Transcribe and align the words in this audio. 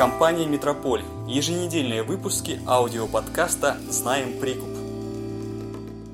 Компания 0.00 0.46
«Метрополь». 0.46 1.02
Еженедельные 1.28 2.02
выпуски 2.02 2.58
аудиоподкаста 2.66 3.76
«Знаем 3.90 4.40
прикуп». 4.40 4.70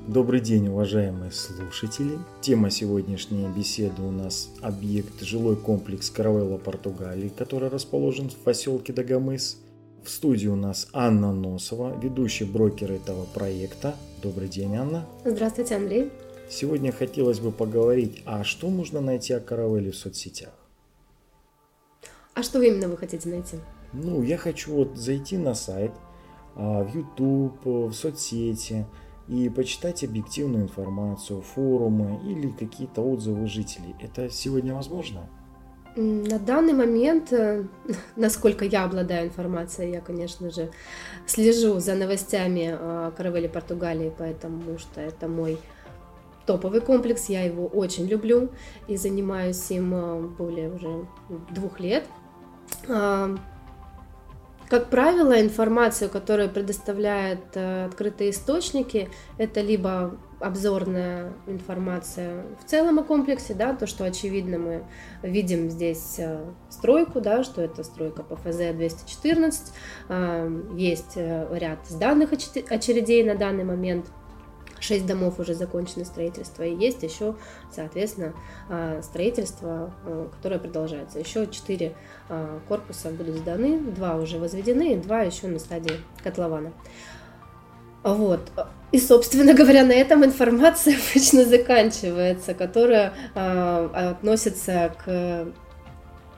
Добрый 0.05 0.41
день, 0.41 0.67
уважаемые 0.67 1.31
слушатели. 1.31 2.19
Тема 2.41 2.69
сегодняшней 2.69 3.47
беседы 3.47 4.01
у 4.01 4.11
нас 4.11 4.49
объект 4.61 5.21
жилой 5.21 5.55
комплекс 5.55 6.09
Каравелла 6.09 6.57
Португалии, 6.57 7.29
который 7.29 7.69
расположен 7.69 8.29
в 8.29 8.35
поселке 8.35 8.91
Дагомыс. 8.91 9.57
В 10.03 10.09
студии 10.09 10.49
у 10.49 10.57
нас 10.57 10.89
Анна 10.91 11.31
Носова, 11.31 11.97
ведущий 11.97 12.43
брокер 12.43 12.91
этого 12.91 13.23
проекта. 13.23 13.95
Добрый 14.21 14.49
день, 14.49 14.75
Анна. 14.75 15.05
Здравствуйте, 15.23 15.77
Андрей. 15.77 16.11
Сегодня 16.49 16.91
хотелось 16.91 17.39
бы 17.39 17.53
поговорить, 17.53 18.21
а 18.25 18.43
что 18.43 18.67
можно 18.67 18.99
найти 18.99 19.31
о 19.31 19.39
Каравелле 19.39 19.91
в 19.91 19.95
соцсетях? 19.95 20.51
А 22.33 22.43
что 22.43 22.61
именно 22.61 22.89
вы 22.89 22.97
хотите 22.97 23.29
найти? 23.29 23.57
Ну, 23.93 24.21
я 24.21 24.37
хочу 24.37 24.73
вот 24.73 24.97
зайти 24.97 25.37
на 25.37 25.53
сайт, 25.53 25.91
а, 26.55 26.83
в 26.83 26.95
YouTube, 26.95 27.65
в 27.65 27.93
соцсети 27.93 28.85
и 29.27 29.49
почитать 29.49 30.03
объективную 30.03 30.63
информацию, 30.63 31.41
форумы 31.41 32.19
или 32.23 32.49
какие-то 32.49 33.01
отзывы 33.01 33.47
жителей. 33.47 33.95
Это 33.99 34.29
сегодня 34.29 34.73
возможно? 34.73 35.29
На 35.95 36.39
данный 36.39 36.73
момент, 36.73 37.33
э, 37.33 37.65
насколько 38.15 38.65
я 38.65 38.85
обладаю 38.85 39.27
информацией, 39.27 39.93
я, 39.93 40.01
конечно 40.01 40.49
же, 40.49 40.71
слежу 41.25 41.79
за 41.79 41.95
новостями 41.95 42.69
о 42.71 43.11
Каравелле 43.15 43.49
Португалии, 43.49 44.13
потому 44.15 44.77
что 44.77 45.01
это 45.01 45.27
мой 45.27 45.57
топовый 46.45 46.81
комплекс, 46.81 47.29
я 47.29 47.43
его 47.43 47.67
очень 47.67 48.05
люблю 48.05 48.49
и 48.87 48.95
занимаюсь 48.95 49.69
им 49.71 49.93
э, 49.93 50.21
более 50.21 50.71
уже 50.71 51.05
двух 51.51 51.79
лет. 51.79 52.05
Как 54.69 54.89
правило, 54.89 55.39
информацию, 55.39 56.09
которую 56.09 56.49
предоставляют 56.49 57.39
э, 57.53 57.85
открытые 57.85 58.31
источники, 58.31 59.09
это 59.37 59.61
либо 59.61 60.19
обзорная 60.41 61.31
информация 61.47 62.43
в 62.61 62.69
целом 62.69 62.99
о 62.99 63.03
комплексе, 63.03 63.53
да, 63.53 63.73
то, 63.73 63.87
что 63.87 64.03
очевидно 64.03 64.59
мы 64.59 64.83
видим 65.23 65.69
здесь 65.69 66.15
э, 66.17 66.45
стройку, 66.69 67.21
да, 67.21 67.45
что 67.45 67.61
это 67.61 67.81
стройка 67.83 68.23
по 68.23 68.35
ФЗ-214, 68.35 69.53
э, 70.09 70.61
есть 70.75 71.15
ряд 71.15 71.79
сданных 71.87 72.33
очередей 72.33 73.23
на 73.23 73.35
данный 73.35 73.63
момент, 73.63 74.07
Шесть 74.79 75.05
домов 75.05 75.39
уже 75.39 75.53
закончено 75.53 76.05
строительство, 76.05 76.63
и 76.63 76.75
есть 76.75 77.03
еще, 77.03 77.35
соответственно, 77.71 78.33
а, 78.69 79.01
строительство, 79.01 79.91
а, 80.05 80.29
которое 80.35 80.59
продолжается. 80.59 81.19
Еще 81.19 81.47
четыре 81.47 81.95
а, 82.29 82.59
корпуса 82.67 83.09
будут 83.09 83.37
сданы, 83.37 83.79
два 83.79 84.15
уже 84.15 84.37
возведены, 84.37 84.93
и 84.93 84.97
два 84.97 85.21
еще 85.21 85.47
на 85.47 85.59
стадии 85.59 85.99
котлована. 86.23 86.71
Вот. 88.03 88.51
И, 88.91 88.99
собственно 88.99 89.53
говоря, 89.53 89.83
на 89.83 89.91
этом 89.91 90.23
информация 90.23 90.95
обычно 91.11 91.43
заканчивается, 91.45 92.53
которая 92.53 93.13
относится 93.33 94.93
к 95.03 95.47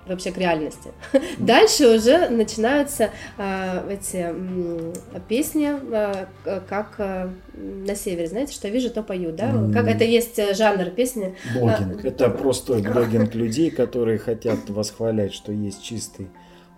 вообще 0.10 0.32
к 0.32 0.38
реальности. 0.38 0.92
Дальше 1.38 1.96
уже 1.96 2.30
начинаются 2.30 3.12
а, 3.38 3.86
эти 3.90 4.18
м, 4.18 4.94
песни, 5.28 5.68
а, 5.68 6.28
как 6.68 6.96
а, 7.00 7.34
на 7.54 7.96
севере, 7.96 8.28
знаете, 8.28 8.54
что 8.54 8.70
вижу, 8.70 8.90
то 8.90 9.04
пою, 9.04 9.32
да? 9.32 9.52
Mm. 9.52 9.74
Как 9.74 9.88
это 9.88 10.04
есть 10.04 10.38
э, 10.40 10.54
жанр 10.54 10.90
песни? 10.92 11.36
Блогинг. 11.54 12.04
А, 12.04 12.08
это 12.08 12.30
простой 12.30 12.82
блогинг 12.94 13.36
людей, 13.36 13.72
которые 13.72 14.18
хотят 14.18 14.70
восхвалять, 14.70 15.34
что 15.34 15.52
есть 15.52 15.84
чистый 15.84 16.30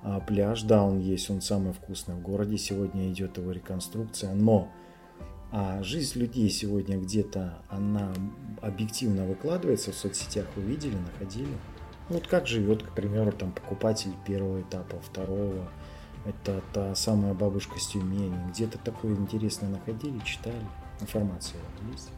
а, 0.04 0.20
пляж. 0.20 0.64
Да, 0.64 0.84
он 0.84 1.00
есть, 1.00 1.30
он 1.30 1.42
самый 1.42 1.74
вкусный 1.74 2.16
в 2.16 2.22
городе. 2.22 2.58
Сегодня 2.58 3.10
идет 3.10 3.38
его 3.38 3.52
реконструкция, 3.52 4.34
но 4.34 4.70
а 5.54 5.84
жизнь 5.84 6.18
людей 6.18 6.50
сегодня 6.50 6.98
где-то, 6.98 7.58
она 7.68 8.14
объективно 8.62 9.26
выкладывается 9.26 9.92
в 9.92 9.96
соцсетях, 9.96 10.46
увидели, 10.56 10.96
находили. 10.96 11.58
Вот 12.12 12.28
как 12.28 12.46
живет, 12.46 12.84
к 12.84 12.92
примеру, 12.92 13.32
там 13.32 13.54
покупатель 13.54 14.12
первого 14.28 14.62
этапа, 14.62 14.98
второго. 15.02 15.70
Это 16.26 16.62
та 16.74 16.94
самая 16.94 17.34
бабушка 17.34 17.80
с 17.80 17.88
Тюмени. 17.88 18.36
Где-то 18.50 18.78
такое 18.80 19.16
интересное 19.16 19.70
находили, 19.70 20.20
читали. 20.26 20.62
Информация 21.00 21.60
есть? 21.92 22.10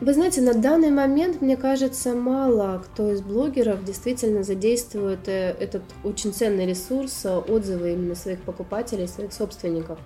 Вы 0.00 0.14
знаете, 0.14 0.42
на 0.42 0.54
данный 0.54 0.90
момент, 0.90 1.40
мне 1.40 1.56
кажется, 1.56 2.14
мало 2.14 2.82
кто 2.84 3.12
из 3.12 3.20
блогеров 3.20 3.84
действительно 3.84 4.44
задействует 4.44 5.26
э, 5.26 5.56
этот 5.58 5.82
очень 6.04 6.32
ценный 6.32 6.66
ресурс, 6.66 7.24
э, 7.24 7.36
отзывы 7.36 7.94
именно 7.94 8.14
своих 8.14 8.40
покупателей, 8.42 9.08
своих 9.08 9.32
собственников. 9.32 9.98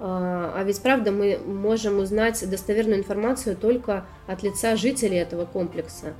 А, 0.00 0.52
а 0.54 0.64
ведь 0.64 0.80
правда 0.82 1.12
мы 1.12 1.38
можем 1.44 1.98
узнать 1.98 2.48
достоверную 2.48 2.98
информацию 2.98 3.56
только 3.56 4.04
от 4.26 4.42
лица 4.42 4.76
жителей 4.76 5.16
этого 5.16 5.46
комплекса. 5.46 6.12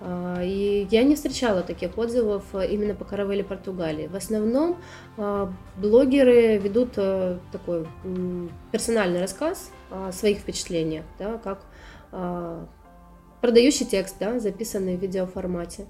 А, 0.00 0.40
и 0.42 0.86
я 0.90 1.04
не 1.04 1.14
встречала 1.14 1.62
таких 1.62 1.96
отзывов 1.96 2.44
э, 2.54 2.68
именно 2.70 2.94
по 2.94 3.04
каравелле 3.04 3.44
Португалии. 3.44 4.08
В 4.08 4.14
основном 4.14 4.76
а, 5.16 5.52
блогеры 5.76 6.58
ведут 6.58 6.92
э, 6.96 7.38
такой 7.50 7.86
персональный 8.72 9.20
рассказ 9.20 9.70
о 9.90 10.12
своих 10.12 10.38
впечатлениях, 10.38 11.04
да, 11.18 11.38
как 11.38 11.64
а, 12.12 12.66
продающий 13.40 13.86
текст, 13.86 14.16
да, 14.20 14.38
записанный 14.38 14.96
в 14.96 15.00
видеоформате. 15.00 15.86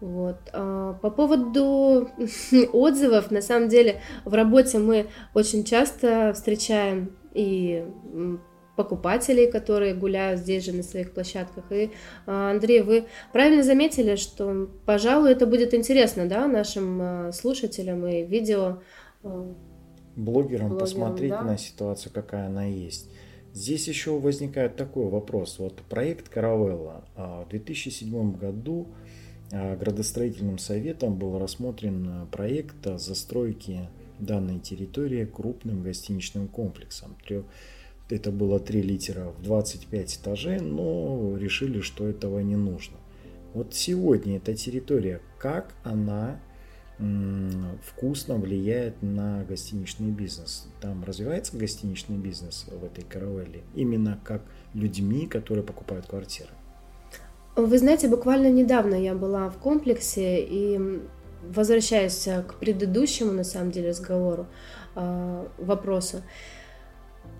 Вот. 0.00 0.50
По 0.52 1.10
поводу 1.16 2.10
отзывов, 2.72 3.30
на 3.30 3.40
самом 3.40 3.68
деле 3.68 4.02
в 4.24 4.34
работе 4.34 4.78
мы 4.78 5.06
очень 5.32 5.64
часто 5.64 6.32
встречаем 6.34 7.16
и 7.32 7.86
покупателей, 8.76 9.50
которые 9.50 9.94
гуляют 9.94 10.40
здесь 10.40 10.64
же 10.64 10.72
на 10.72 10.82
своих 10.82 11.12
площадках. 11.12 11.64
И, 11.70 11.90
а, 12.26 12.50
Андрей, 12.50 12.82
вы 12.82 13.06
правильно 13.32 13.62
заметили, 13.62 14.16
что, 14.16 14.68
пожалуй, 14.84 15.32
это 15.32 15.46
будет 15.46 15.74
интересно, 15.74 16.26
да, 16.26 16.46
нашим 16.46 16.98
а, 17.00 17.32
слушателям 17.32 18.06
и 18.06 18.24
видео 18.24 18.78
а, 19.22 19.54
блогерам, 20.16 20.70
блогерам 20.70 20.78
посмотреть 20.78 21.30
да? 21.30 21.42
на 21.42 21.58
ситуацию, 21.58 22.12
какая 22.12 22.46
она 22.46 22.64
есть. 22.64 23.08
Здесь 23.52 23.86
еще 23.86 24.18
возникает 24.18 24.74
такой 24.76 25.06
вопрос. 25.06 25.60
Вот 25.60 25.80
проект 25.88 26.28
Каравелла 26.28 27.04
в 27.14 27.46
2007 27.50 28.36
году 28.36 28.88
градостроительным 29.52 30.58
советом 30.58 31.16
был 31.16 31.38
рассмотрен 31.38 32.26
проект 32.32 32.84
застройки 32.96 33.88
данной 34.18 34.58
территории 34.58 35.24
крупным 35.24 35.84
гостиничным 35.84 36.48
комплексом 36.48 37.16
это 38.08 38.30
было 38.30 38.60
3 38.60 38.82
литера 38.82 39.32
в 39.38 39.42
25 39.42 40.16
этажей, 40.16 40.60
но 40.60 41.36
решили, 41.36 41.80
что 41.80 42.06
этого 42.06 42.40
не 42.40 42.56
нужно. 42.56 42.96
Вот 43.54 43.74
сегодня 43.74 44.36
эта 44.36 44.54
территория, 44.54 45.20
как 45.38 45.74
она 45.84 46.40
вкусно 47.82 48.36
влияет 48.36 49.02
на 49.02 49.44
гостиничный 49.44 50.10
бизнес. 50.10 50.68
Там 50.80 51.02
развивается 51.02 51.56
гостиничный 51.56 52.16
бизнес 52.16 52.66
в 52.70 52.84
этой 52.84 53.02
каравелле, 53.02 53.62
именно 53.74 54.20
как 54.22 54.42
людьми, 54.74 55.26
которые 55.26 55.64
покупают 55.64 56.06
квартиры. 56.06 56.50
Вы 57.56 57.78
знаете, 57.78 58.08
буквально 58.08 58.50
недавно 58.50 58.94
я 58.94 59.14
была 59.14 59.48
в 59.48 59.58
комплексе 59.58 60.44
и 60.44 61.00
возвращаясь 61.48 62.28
к 62.46 62.54
предыдущему, 62.54 63.32
на 63.32 63.44
самом 63.44 63.70
деле, 63.70 63.90
разговору, 63.90 64.46
а, 64.94 65.48
вопросу, 65.58 66.22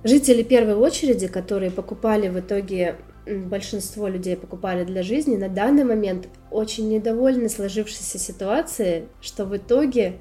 Жители 0.04 0.42
первой 0.42 0.74
очереди, 0.74 1.28
которые 1.28 1.70
покупали 1.70 2.28
в 2.28 2.38
итоге, 2.38 2.96
большинство 3.26 4.06
людей 4.06 4.36
покупали 4.36 4.84
для 4.84 5.02
жизни, 5.02 5.36
на 5.36 5.48
данный 5.48 5.84
момент 5.84 6.28
очень 6.50 6.90
недовольны 6.90 7.48
сложившейся 7.48 8.18
ситуацией, 8.18 9.04
что 9.22 9.46
в 9.46 9.56
итоге 9.56 10.16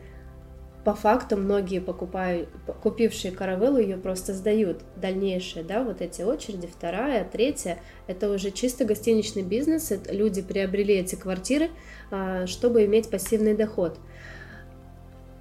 по 0.85 0.95
факту 0.95 1.35
многие 1.35 1.79
покупают, 1.79 2.47
купившие 2.81 3.33
каравеллу 3.33 3.77
ее 3.77 3.97
просто 3.97 4.33
сдают. 4.33 4.81
Дальнейшие, 4.95 5.65
да, 5.65 5.83
вот 5.83 6.01
эти 6.01 6.21
очереди, 6.21 6.67
вторая, 6.67 7.27
третья, 7.29 7.79
это 8.07 8.31
уже 8.31 8.51
чисто 8.51 8.85
гостиничный 8.85 9.43
бизнес, 9.43 9.91
люди 10.09 10.41
приобрели 10.41 10.95
эти 10.95 11.15
квартиры, 11.15 11.69
а, 12.09 12.47
чтобы 12.47 12.85
иметь 12.85 13.09
пассивный 13.09 13.53
доход 13.53 13.99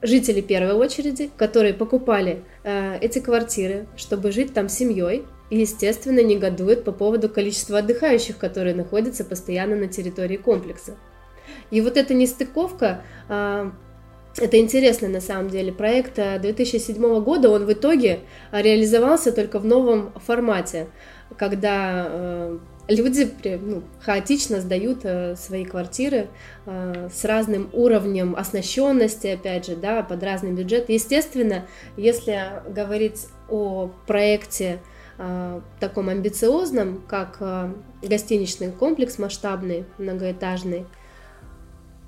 жители 0.02 0.40
первой 0.40 0.75
очереди, 0.75 1.31
которые 1.37 1.75
покупали 1.75 2.43
э, 2.64 2.99
эти 3.00 3.20
квартиры, 3.20 3.87
чтобы 3.96 4.32
жить 4.32 4.52
там 4.52 4.69
семьей, 4.69 5.25
и, 5.50 5.60
естественно, 5.60 6.22
негодуют 6.22 6.84
по 6.84 6.93
поводу 6.93 7.28
количества 7.28 7.78
отдыхающих, 7.78 8.38
которые 8.38 8.75
находятся 8.75 9.25
постоянно 9.25 9.76
на 9.76 9.87
территории 9.87 10.37
комплекса. 10.37 10.96
И 11.70 11.81
вот 11.81 11.96
эта 11.96 12.14
нестыковка, 12.14 13.02
э, 13.28 13.70
это 14.38 14.58
интересно 14.58 15.08
на 15.08 15.20
самом 15.20 15.50
деле. 15.50 15.72
Проект 15.72 16.16
2007 16.16 17.22
года, 17.22 17.50
он 17.50 17.66
в 17.66 17.72
итоге 17.72 18.20
реализовался 18.50 19.31
только 19.31 19.58
в 19.58 19.66
новом 19.66 20.12
формате, 20.25 20.88
когда 21.37 22.06
э, 22.08 22.58
люди 22.94 23.30
ну, 23.60 23.82
хаотично 24.00 24.60
сдают 24.60 25.00
э, 25.04 25.36
свои 25.36 25.64
квартиры 25.64 26.28
э, 26.66 27.08
с 27.12 27.24
разным 27.24 27.70
уровнем 27.72 28.34
оснащенности, 28.36 29.28
опять 29.28 29.66
же, 29.66 29.76
да, 29.76 30.02
под 30.02 30.22
разный 30.22 30.52
бюджет. 30.52 30.88
Естественно, 30.88 31.66
если 31.96 32.62
говорить 32.68 33.26
о 33.48 33.90
проекте 34.06 34.80
э, 35.18 35.60
таком 35.80 36.08
амбициозном, 36.08 37.02
как 37.06 37.42
гостиничный 38.02 38.72
комплекс 38.72 39.18
масштабный, 39.18 39.84
многоэтажный, 39.98 40.86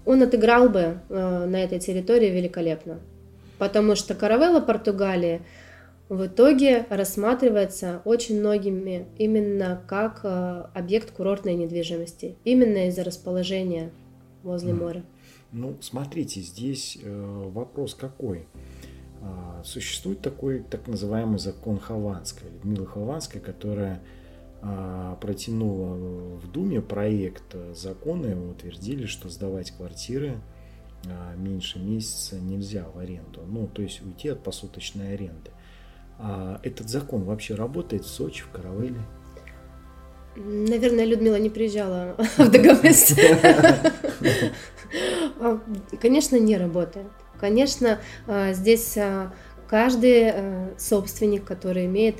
он 0.05 0.23
отыграл 0.23 0.69
бы 0.69 1.01
на 1.09 1.63
этой 1.63 1.79
территории 1.79 2.29
великолепно. 2.29 3.01
Потому 3.59 3.97
что 3.97 4.15
Каравелла 4.15 4.61
Португалии 4.61 5.41
в 6.09 6.27
итоге 6.27 6.87
рассматривается 6.91 8.03
очень 8.05 8.39
многими 8.41 9.07
именно 9.17 9.83
как 9.87 10.21
э, 10.23 10.67
объект 10.75 11.11
курортной 11.13 11.55
недвижимости, 11.55 12.37
именно 12.45 12.89
из-за 12.89 13.05
расположения 13.05 13.91
возле 14.43 14.75
моря. 14.75 15.05
Ну, 15.53 15.77
смотрите, 15.81 16.41
здесь 16.41 16.99
э, 17.03 17.51
вопрос 17.53 17.95
какой. 17.95 18.47
А, 19.23 19.63
существует 19.65 20.21
такой 20.21 20.61
так 20.61 20.87
называемый 20.87 21.39
закон 21.39 21.79
Хованской, 21.79 22.51
Людмила 22.51 22.87
Хованская, 22.87 23.41
которая 23.41 24.03
а, 24.61 25.17
протянула 25.17 25.95
в 26.37 26.51
Думе 26.53 26.83
проект 26.83 27.57
закона, 27.75 28.27
и 28.27 28.35
утвердили, 28.35 29.07
что 29.07 29.31
сдавать 29.31 29.71
квартиры 29.71 30.41
а, 31.07 31.35
меньше 31.37 31.79
месяца 31.79 32.39
нельзя 32.39 32.87
в 32.95 32.99
аренду. 32.99 33.41
Ну, 33.47 33.67
то 33.67 33.81
есть 33.81 34.03
уйти 34.03 34.29
от 34.29 34.43
посуточной 34.43 35.15
аренды. 35.15 35.51
А 36.19 36.61
этот 36.63 36.89
закон 36.89 37.25
вообще 37.25 37.55
работает 37.55 38.05
в 38.05 38.09
Сочи, 38.09 38.43
в 38.43 38.49
Каравелле? 38.51 39.01
Наверное, 40.37 41.05
Людмила 41.05 41.37
не 41.37 41.51
приезжала 41.51 42.17
в 42.37 42.51
Дагомес. 42.51 43.15
А, 45.41 45.61
конечно, 46.01 46.37
не 46.37 46.57
работает. 46.57 47.07
Конечно, 47.41 47.99
а, 48.27 48.53
здесь 48.53 48.97
а, 48.97 49.33
каждый 49.69 50.33
собственник, 50.79 51.45
который 51.45 51.87
имеет 51.87 52.17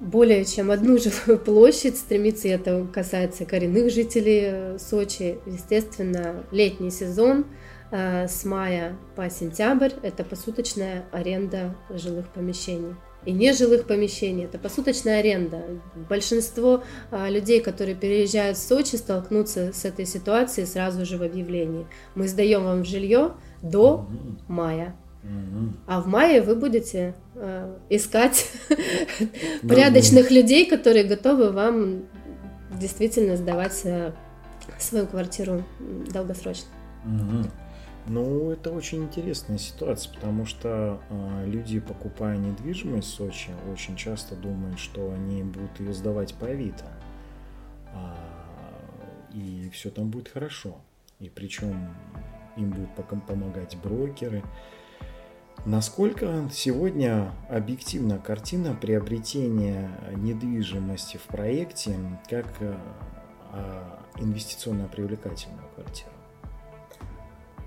более 0.00 0.44
чем 0.44 0.72
одну 0.72 0.98
жилую 0.98 1.38
площадь, 1.38 1.96
стремится, 1.96 2.48
это 2.48 2.86
касается 2.92 3.44
коренных 3.44 3.92
жителей 3.92 4.78
Сочи, 4.78 5.38
естественно, 5.46 6.44
летний 6.50 6.90
сезон– 6.90 7.46
Э, 7.54 7.71
с 7.92 8.44
мая 8.44 8.96
по 9.16 9.28
сентябрь 9.28 9.92
это 10.02 10.24
посуточная 10.24 11.04
аренда 11.12 11.74
жилых 11.90 12.28
помещений. 12.28 12.94
И 13.24 13.30
нежилых 13.30 13.86
помещений 13.86 14.44
это 14.44 14.58
посуточная 14.58 15.20
аренда. 15.20 15.62
Большинство 16.08 16.82
а, 17.10 17.28
людей, 17.28 17.60
которые 17.60 17.94
переезжают 17.94 18.56
в 18.56 18.60
Сочи, 18.60 18.96
столкнутся 18.96 19.72
с 19.72 19.84
этой 19.84 20.06
ситуацией 20.06 20.66
сразу 20.66 21.06
же 21.06 21.18
в 21.18 21.22
объявлении. 21.22 21.86
Мы 22.16 22.26
сдаем 22.26 22.64
вам 22.64 22.84
жилье 22.84 23.34
до 23.62 24.08
мая. 24.48 24.96
А 25.86 26.00
в 26.00 26.08
мае 26.08 26.42
вы 26.42 26.56
будете 26.56 27.14
э, 27.36 27.76
искать 27.90 28.50
порядочных 29.68 30.32
людей, 30.32 30.68
которые 30.68 31.04
готовы 31.04 31.52
вам 31.52 32.06
действительно 32.80 33.36
сдавать 33.36 33.80
э, 33.84 34.10
свою 34.80 35.06
квартиру 35.06 35.62
долгосрочно. 36.12 36.66
Ну, 38.06 38.50
это 38.50 38.72
очень 38.72 39.04
интересная 39.04 39.58
ситуация, 39.58 40.12
потому 40.12 40.44
что 40.44 41.00
э, 41.08 41.44
люди, 41.46 41.78
покупая 41.78 42.36
недвижимость 42.36 43.08
в 43.08 43.14
Сочи, 43.14 43.50
очень 43.70 43.94
часто 43.96 44.34
думают, 44.34 44.80
что 44.80 45.12
они 45.12 45.44
будут 45.44 45.78
ее 45.78 45.92
сдавать 45.92 46.34
по 46.34 46.46
Авито. 46.46 46.86
А, 47.94 48.16
и 49.32 49.70
все 49.72 49.90
там 49.90 50.10
будет 50.10 50.28
хорошо. 50.28 50.80
И 51.20 51.28
причем 51.28 51.94
им 52.56 52.70
будут 52.70 52.90
помогать 53.26 53.76
брокеры. 53.80 54.42
Насколько 55.64 56.48
сегодня 56.52 57.32
объективна 57.48 58.18
картина 58.18 58.74
приобретения 58.74 59.88
недвижимости 60.16 61.18
в 61.18 61.22
проекте 61.28 61.96
как 62.28 62.48
э, 62.58 62.74
инвестиционно 64.18 64.88
привлекательную 64.88 65.68
квартиру? 65.76 66.11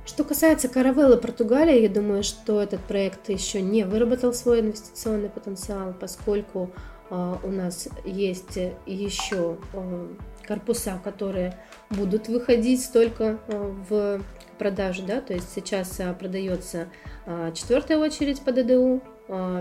Что 0.05 0.23
касается 0.23 0.69
Каравеллы 0.69 1.17
Португалии, 1.17 1.81
я 1.81 1.89
думаю, 1.89 2.21
что 2.21 2.61
этот 2.61 2.79
проект 2.81 3.27
еще 3.29 3.59
не 3.59 3.83
выработал 3.83 4.33
свой 4.33 4.59
инвестиционный 4.59 5.29
потенциал, 5.29 5.95
поскольку 5.99 6.69
э, 7.09 7.35
у 7.43 7.49
нас 7.49 7.89
есть 8.05 8.55
еще 8.85 9.57
э, 9.73 10.07
корпуса, 10.47 11.01
которые 11.03 11.57
будут 11.89 12.27
выходить 12.27 12.87
только 12.93 13.39
э, 13.47 13.73
в 13.89 14.21
продажу, 14.59 15.01
да, 15.03 15.21
то 15.21 15.33
есть 15.33 15.51
сейчас 15.53 15.99
продается 16.17 16.87
четвертая 17.53 17.97
очередь 17.97 18.39
по 18.41 18.53
ДДУ, 18.53 19.01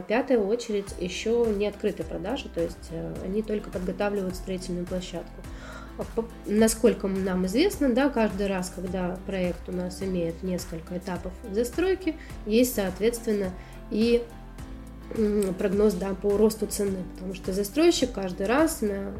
пятая 0.06 0.38
очередь 0.38 0.94
еще 1.00 1.46
не 1.56 1.66
открытой 1.66 2.04
продажи, 2.04 2.48
то 2.48 2.60
есть 2.60 2.90
они 3.24 3.42
только 3.42 3.70
подготавливают 3.70 4.36
строительную 4.36 4.86
площадку. 4.86 5.42
Насколько 6.46 7.06
нам 7.06 7.46
известно, 7.46 7.88
да, 7.90 8.08
каждый 8.08 8.48
раз, 8.48 8.72
когда 8.74 9.18
проект 9.26 9.68
у 9.68 9.72
нас 9.72 10.02
имеет 10.02 10.42
несколько 10.42 10.98
этапов 10.98 11.32
застройки, 11.52 12.16
есть, 12.46 12.74
соответственно, 12.74 13.50
и 13.90 14.24
прогноз 15.58 15.94
да, 15.94 16.14
по 16.14 16.36
росту 16.36 16.66
цены, 16.66 16.98
потому 17.14 17.34
что 17.34 17.52
застройщик 17.52 18.12
каждый 18.12 18.46
раз 18.46 18.80
на, 18.80 19.12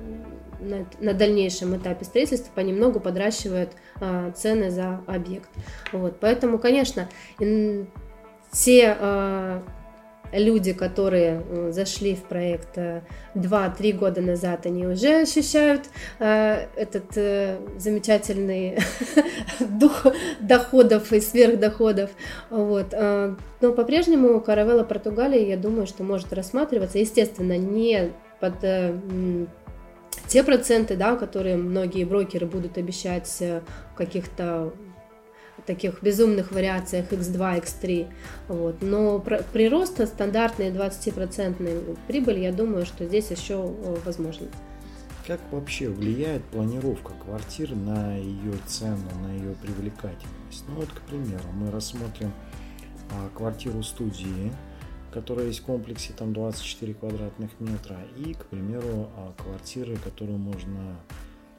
на, 0.61 0.87
на 0.99 1.15
дальнейшем 1.15 1.77
этапе 1.77 2.05
строительства 2.05 2.51
понемногу 2.55 3.01
подращивает 3.01 3.71
а, 4.01 4.33
цены 4.33 4.71
за 4.71 5.03
объект. 5.07 5.49
Вот, 5.93 6.19
поэтому, 6.21 6.59
конечно, 6.59 7.09
те 8.51 8.97
а, 8.99 9.63
люди, 10.39 10.73
которые 10.73 11.43
э, 11.49 11.73
зашли 11.73 12.15
в 12.15 12.23
проект 12.25 12.77
2-3 12.77 13.11
э, 13.35 13.93
года 13.93 14.21
назад, 14.21 14.67
они 14.67 14.87
уже 14.87 15.23
ощущают 15.23 15.83
э, 16.19 16.67
этот 16.77 17.15
замечательный 17.79 18.79
дух 19.61 20.07
доходов 20.41 21.13
и 21.13 21.21
сверхдоходов. 21.21 22.11
Вот. 22.51 22.93
Но 22.93 23.73
по-прежнему 23.73 24.41
Каравелла 24.41 24.85
Португалии, 24.85 25.49
я 25.49 25.57
думаю, 25.57 25.87
что 25.87 26.03
может 26.03 26.33
рассматриваться, 26.33 26.99
естественно, 26.99 27.57
не 27.57 28.11
под 28.41 28.55
те 30.29 30.43
проценты, 30.43 30.97
да, 30.97 31.17
которые 31.17 31.57
многие 31.57 32.05
брокеры 32.05 32.47
будут 32.47 32.79
обещать 32.79 33.43
каких-то 33.97 34.73
таких 35.67 36.03
безумных 36.03 36.53
вариациях 36.53 37.13
x2, 37.13 37.63
x3. 37.63 38.07
Вот. 38.49 38.77
Но 38.83 39.19
прироста 39.53 40.07
стандартной 40.07 40.71
20% 40.71 41.99
прибыль, 42.07 42.39
я 42.39 42.53
думаю, 42.53 42.87
что 42.87 43.07
здесь 43.07 43.31
еще 43.31 43.55
э, 43.55 43.97
возможно. 44.05 44.47
Как 45.27 45.41
вообще 45.51 45.89
влияет 45.89 46.45
планировка 46.45 47.13
квартир 47.25 47.75
на 47.75 48.17
ее 48.19 48.53
цену, 48.67 49.09
на 49.23 49.33
ее 49.33 49.55
привлекательность? 49.55 50.65
Ну 50.69 50.75
вот, 50.75 50.89
к 50.91 51.01
примеру, 51.01 51.45
мы 51.55 51.71
рассмотрим 51.71 52.31
а, 53.11 53.31
квартиру 53.35 53.83
студии, 53.83 54.53
которая 55.13 55.47
есть 55.47 55.61
в 55.61 55.65
комплексе 55.65 56.13
там 56.13 56.35
24 56.35 56.93
квадратных 56.95 57.51
метра, 57.59 57.97
и, 58.19 58.35
к 58.35 58.45
примеру, 58.47 59.09
а, 59.17 59.33
квартиры, 59.43 59.97
которую 59.97 60.39
можно 60.39 61.01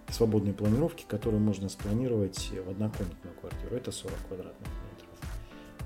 свободной 0.09 0.53
планировки, 0.53 1.05
которую 1.07 1.41
можно 1.41 1.69
спланировать 1.69 2.51
в 2.65 2.69
однокомнатную 2.69 3.35
квартиру. 3.39 3.75
Это 3.75 3.91
40 3.91 4.15
квадратных 4.27 4.67
метров. 4.91 5.09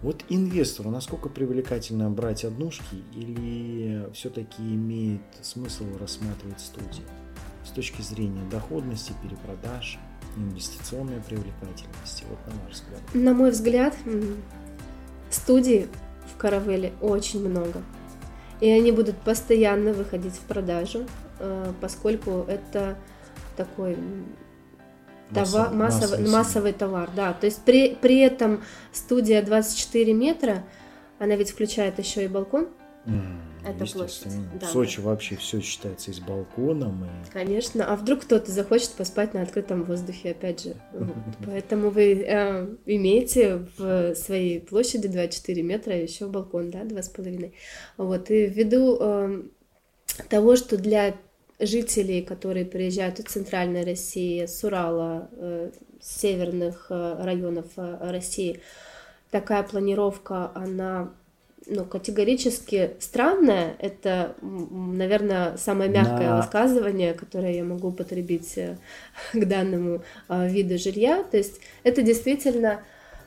Вот 0.01 0.23
инвестору 0.29 0.89
насколько 0.89 1.29
привлекательно 1.29 2.09
брать 2.09 2.45
однушки 2.45 3.03
или 3.13 4.09
все-таки 4.13 4.61
имеет 4.61 5.21
смысл 5.41 5.85
рассматривать 5.99 6.61
студии 6.61 7.03
с 7.65 7.71
точки 7.71 8.01
зрения 8.01 8.43
доходности, 8.49 9.13
перепродаж, 9.21 9.99
инвестиционной 10.37 11.21
привлекательности? 11.21 12.23
Вот 12.29 12.39
на 12.47 12.63
ваш 12.63 12.73
взгляд. 12.73 13.01
На 13.13 13.33
мой 13.33 13.51
взгляд, 13.51 13.95
студий 15.29 15.87
в 16.33 16.37
Каравеле 16.37 16.93
очень 17.01 17.47
много. 17.47 17.81
И 18.61 18.69
они 18.69 18.91
будут 18.91 19.17
постоянно 19.17 19.93
выходить 19.93 20.33
в 20.33 20.41
продажу, 20.41 21.05
э, 21.39 21.73
поскольку 21.79 22.45
это 22.47 22.97
такой 23.59 23.97
товар, 25.33 25.73
массовый, 25.73 26.19
массовый, 26.19 26.29
массовый 26.29 26.73
товар, 26.73 27.09
да. 27.15 27.33
То 27.33 27.45
есть 27.45 27.61
при, 27.63 27.93
при 27.95 28.19
этом 28.19 28.63
студия 28.93 29.41
24 29.41 30.13
метра, 30.13 30.63
она 31.19 31.35
ведь 31.35 31.51
включает 31.51 31.99
еще 31.99 32.23
и 32.23 32.27
балкон. 32.27 32.69
Mm, 33.05 33.39
Это 33.65 33.85
площадь. 33.91 34.27
Да, 34.59 34.67
в 34.67 34.69
Сочи 34.69 35.01
да. 35.01 35.09
вообще 35.09 35.35
все 35.35 35.59
считается 35.59 36.11
и 36.11 36.13
с 36.13 36.19
балконом. 36.19 37.05
И... 37.05 37.31
Конечно. 37.31 37.85
А 37.85 37.95
вдруг 37.95 38.21
кто-то 38.21 38.49
захочет 38.51 38.91
поспать 38.91 39.33
на 39.33 39.41
открытом 39.41 39.83
воздухе, 39.83 40.31
опять 40.31 40.63
же. 40.63 40.75
Вот. 40.93 41.15
Поэтому 41.45 41.89
вы 41.89 42.13
э, 42.13 42.75
имеете 42.85 43.67
в 43.77 44.15
своей 44.15 44.61
площади 44.61 45.07
24 45.07 45.61
метра 45.63 45.97
еще 45.97 46.27
балкон, 46.27 46.71
да, 46.71 46.83
2,5. 46.83 47.53
Вот. 47.97 48.31
И 48.31 48.45
ввиду 48.47 48.97
э, 48.99 49.43
того, 50.29 50.55
что 50.55 50.77
для 50.77 51.15
жителей, 51.59 52.21
которые 52.21 52.65
приезжают 52.65 53.19
из 53.19 53.25
Центральной 53.25 53.83
России, 53.83 54.45
с 54.45 54.63
Урала, 54.63 55.29
э, 55.33 55.71
с 55.99 56.21
северных 56.21 56.87
э, 56.89 57.21
районов 57.21 57.65
э, 57.75 58.11
России, 58.11 58.61
такая 59.29 59.63
планировка, 59.63 60.51
она 60.55 61.11
ну, 61.67 61.85
категорически 61.85 62.91
странная. 62.99 63.75
Это, 63.79 64.35
наверное, 64.41 65.57
самое 65.57 65.89
мягкое 65.89 66.29
На... 66.29 66.37
высказывание, 66.37 67.13
которое 67.13 67.53
я 67.53 67.63
могу 67.63 67.89
употребить 67.89 68.57
к 69.33 69.45
данному 69.45 70.01
виду 70.29 70.77
жилья. 70.77 71.23
То 71.23 71.37
есть 71.37 71.59
это 71.83 72.01
действительно 72.01 72.81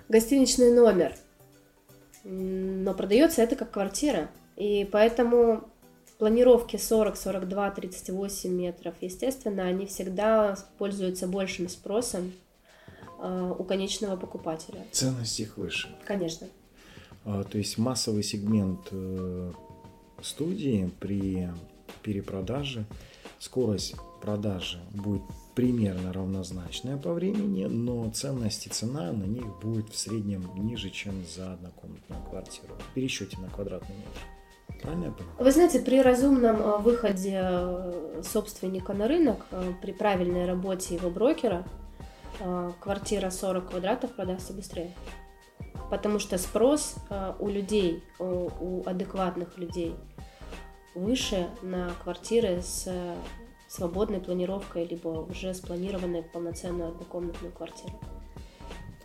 гостиничный 0.09 0.73
номер, 0.73 1.15
но 2.25 2.95
продается 2.95 3.43
это 3.43 3.55
как 3.55 3.71
квартира. 3.71 4.29
И 4.57 4.89
поэтому 4.91 5.69
планировки 6.23 6.77
40, 6.77 7.17
42, 7.17 7.71
38 7.73 8.49
метров, 8.49 8.95
естественно, 9.01 9.65
они 9.65 9.87
всегда 9.87 10.57
пользуются 10.79 11.27
большим 11.27 11.69
спросом 11.69 12.31
э, 13.19 13.55
у 13.59 13.65
конечного 13.65 14.15
покупателя. 14.15 14.87
Ценность 14.93 15.41
их 15.41 15.57
выше. 15.57 15.89
Конечно. 16.05 16.47
А, 17.25 17.43
то 17.43 17.59
есть 17.59 17.77
массовый 17.77 18.23
сегмент 18.23 18.87
э, 18.93 19.53
студии 20.23 20.93
при 21.01 21.51
перепродаже, 22.05 22.85
скорость 23.41 23.97
продажи 24.21 24.81
будет 24.93 25.23
примерно 25.57 26.13
равнозначная 26.13 26.99
по 26.99 27.15
времени, 27.15 27.65
но 27.65 28.09
ценность 28.13 28.69
и 28.69 28.71
цена 28.71 29.11
на 29.11 29.25
них 29.25 29.61
будет 29.61 29.89
в 29.89 29.99
среднем 29.99 30.49
ниже, 30.55 30.91
чем 30.91 31.15
за 31.27 31.55
однокомнатную 31.55 32.23
квартиру 32.31 32.77
в 32.79 32.95
пересчете 32.95 33.39
на 33.39 33.49
квадратный 33.49 33.97
метр. 33.97 34.42
Правильно 34.83 35.05
я 35.07 35.11
понимаю? 35.13 35.37
Вы 35.39 35.53
знаете, 35.53 35.81
при 35.81 36.03
разумном 36.03 36.57
э, 36.61 36.79
выходе 36.79 37.41
э, 37.43 38.23
собственника 38.25 38.93
на 38.93 39.07
рынок, 39.09 39.47
э, 39.51 39.73
при 39.81 39.93
правильной 39.93 40.47
работе 40.47 40.97
его 40.97 41.11
брокера, 41.11 41.65
квартира 42.81 43.31
40 43.31 43.71
квадратов 43.71 44.13
продастся 44.13 44.53
быстрее. 44.53 44.93
Потому 45.91 46.19
что 46.19 46.39
спрос 46.39 46.97
у 47.39 47.49
людей, 47.49 48.03
у 48.19 48.83
адекватных 48.87 49.59
людей 49.59 49.95
выше 50.95 51.49
на 51.61 51.91
квартиры 52.03 52.63
с 52.63 52.89
свободной 53.69 54.21
планировкой, 54.21 54.87
либо 54.87 55.09
уже 55.09 55.55
спланированной 55.55 56.23
полноценную 56.23 56.89
однокомнатную 56.89 57.53
квартиру. 57.53 58.01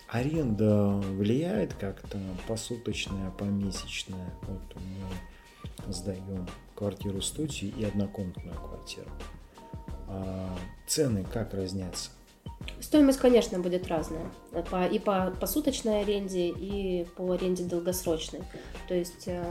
Аренда 0.07 0.93
влияет 0.95 1.73
как-то 1.73 2.17
посуточная, 2.47 3.29
помесячная? 3.31 4.33
Вот 4.47 4.75
мы 4.75 5.05
сдаем 5.89 6.47
квартиру 6.75 7.21
студии 7.21 7.67
и 7.69 7.83
однокомнатную 7.85 8.55
квартиру. 8.55 9.09
А 10.07 10.55
цены 10.87 11.25
как 11.31 11.53
разнятся? 11.53 12.11
Стоимость, 12.79 13.19
конечно, 13.19 13.59
будет 13.59 13.87
разная. 13.87 14.31
И 14.91 14.99
по 14.99 15.31
посуточной 15.39 16.01
аренде, 16.01 16.49
и 16.49 17.05
по 17.15 17.31
аренде 17.31 17.63
долгосрочной. 17.63 18.41
То 18.87 18.93
есть 18.93 19.27
э, 19.27 19.43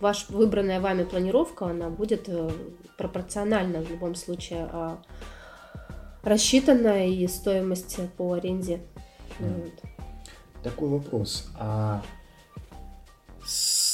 ваш 0.00 0.28
выбранная 0.28 0.80
вами 0.80 1.04
планировка, 1.04 1.66
она 1.66 1.88
будет 1.88 2.28
э, 2.28 2.50
пропорциональна 2.98 3.80
в 3.80 3.90
любом 3.90 4.14
случае 4.14 4.68
а 4.72 5.02
рассчитана 6.22 7.08
и 7.08 7.26
стоимость 7.26 7.98
по 8.16 8.32
аренде. 8.32 8.80
Mm. 9.38 9.62
Вот. 9.62 10.62
Такой 10.62 10.88
вопрос. 10.88 11.48
А 11.58 12.02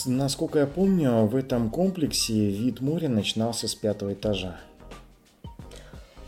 насколько 0.06 0.58
я 0.60 0.66
помню, 0.66 1.26
в 1.26 1.36
этом 1.36 1.70
комплексе 1.70 2.50
вид 2.50 2.80
моря 2.80 3.08
начинался 3.08 3.68
с 3.68 3.74
пятого 3.74 4.14
этажа. 4.14 4.58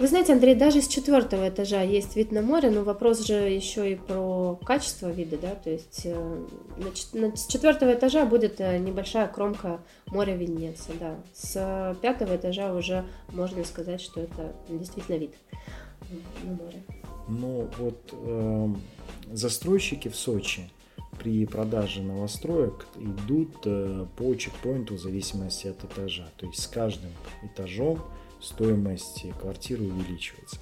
Вы 0.00 0.07
знаете, 0.07 0.33
Андрей, 0.33 0.55
даже 0.55 0.81
с 0.81 0.89
четвертого 0.89 1.50
этажа 1.50 1.83
есть 1.83 2.17
вид 2.17 2.33
на 2.33 2.41
море, 2.41 2.71
но 2.71 2.85
вопрос 2.85 3.27
же 3.27 3.35
еще 3.35 3.93
и 3.93 3.97
про 3.97 4.59
качество 4.65 5.11
вида, 5.11 5.37
да, 5.37 5.55
то 5.55 5.69
есть 5.69 6.07
э, 6.07 6.47
с 7.35 7.47
четвертого 7.47 7.93
этажа 7.93 8.25
будет 8.25 8.62
э, 8.62 8.79
небольшая 8.79 9.29
кромка 9.29 9.79
моря 10.07 10.35
виднеться, 10.35 10.93
да. 10.99 11.17
С 11.35 11.95
пятого 12.00 12.37
этажа 12.37 12.73
уже 12.73 13.05
можно 13.33 13.62
сказать, 13.62 14.00
что 14.00 14.21
это 14.21 14.55
действительно 14.71 15.17
вид 15.17 15.35
на 16.45 16.53
море. 16.53 16.83
Ну 17.29 17.69
вот 17.77 18.15
э, 18.15 18.69
застройщики 19.33 20.09
в 20.09 20.17
Сочи, 20.17 20.71
при 21.21 21.45
продаже 21.45 22.03
новостроек 22.03 22.87
идут 22.97 23.55
э, 23.67 24.07
по 24.17 24.35
чекпоинту 24.35 24.95
в 24.95 24.99
зависимости 24.99 25.67
от 25.67 25.85
этажа. 25.85 26.31
То 26.39 26.47
есть 26.47 26.62
с 26.62 26.67
каждым 26.67 27.11
этажом 27.43 28.00
стоимость 28.41 29.27
квартиры 29.39 29.85
увеличивается. 29.85 30.57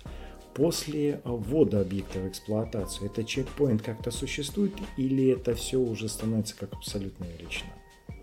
После 0.55 1.21
ввода 1.25 1.81
объекта 1.81 2.19
в 2.19 2.29
эксплуатацию 2.29 3.09
этот 3.09 3.29
чекпоинт 3.29 3.83
как-то 3.83 4.11
существует 4.11 4.73
или 4.97 5.29
это 5.29 5.55
все 5.55 5.79
уже 5.79 6.09
становится 6.09 6.57
как 6.57 6.73
абсолютная 6.73 7.31
величина? 7.38 7.71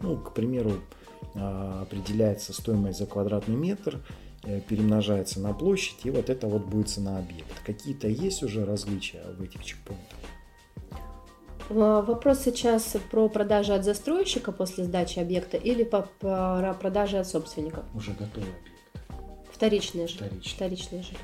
Ну, 0.02 0.18
к 0.18 0.34
примеру, 0.34 0.74
а, 1.36 1.84
определяется 1.84 2.52
стоимость 2.52 3.00
за 3.00 3.06
квадратный 3.06 3.56
метр, 3.56 4.02
э, 4.44 4.60
перемножается 4.60 5.40
на 5.40 5.54
площадь, 5.54 6.06
и 6.06 6.10
вот 6.10 6.30
это 6.30 6.48
вот 6.48 6.66
будет 6.66 6.90
цена 6.90 7.18
объекта. 7.20 7.56
Какие-то 7.66 8.10
есть 8.10 8.44
уже 8.44 8.66
различия 8.66 9.24
в 9.38 9.42
этих 9.42 9.64
чекпоинтах? 9.64 10.20
Вопрос 11.70 12.42
сейчас 12.44 12.96
про 13.10 13.28
продажи 13.28 13.74
от 13.74 13.84
застройщика 13.84 14.52
после 14.52 14.84
сдачи 14.84 15.20
объекта 15.20 15.58
или 15.58 15.84
по, 15.84 16.08
по 16.20 16.78
продаже 16.80 17.18
от 17.18 17.28
собственников? 17.28 17.84
Уже 17.96 18.12
готовый 18.12 18.50
объект. 18.50 18.76
Вторичное 19.52 20.08
жилье. 20.08 20.32
Вторичное 20.44 21.02
жилье. 21.02 21.20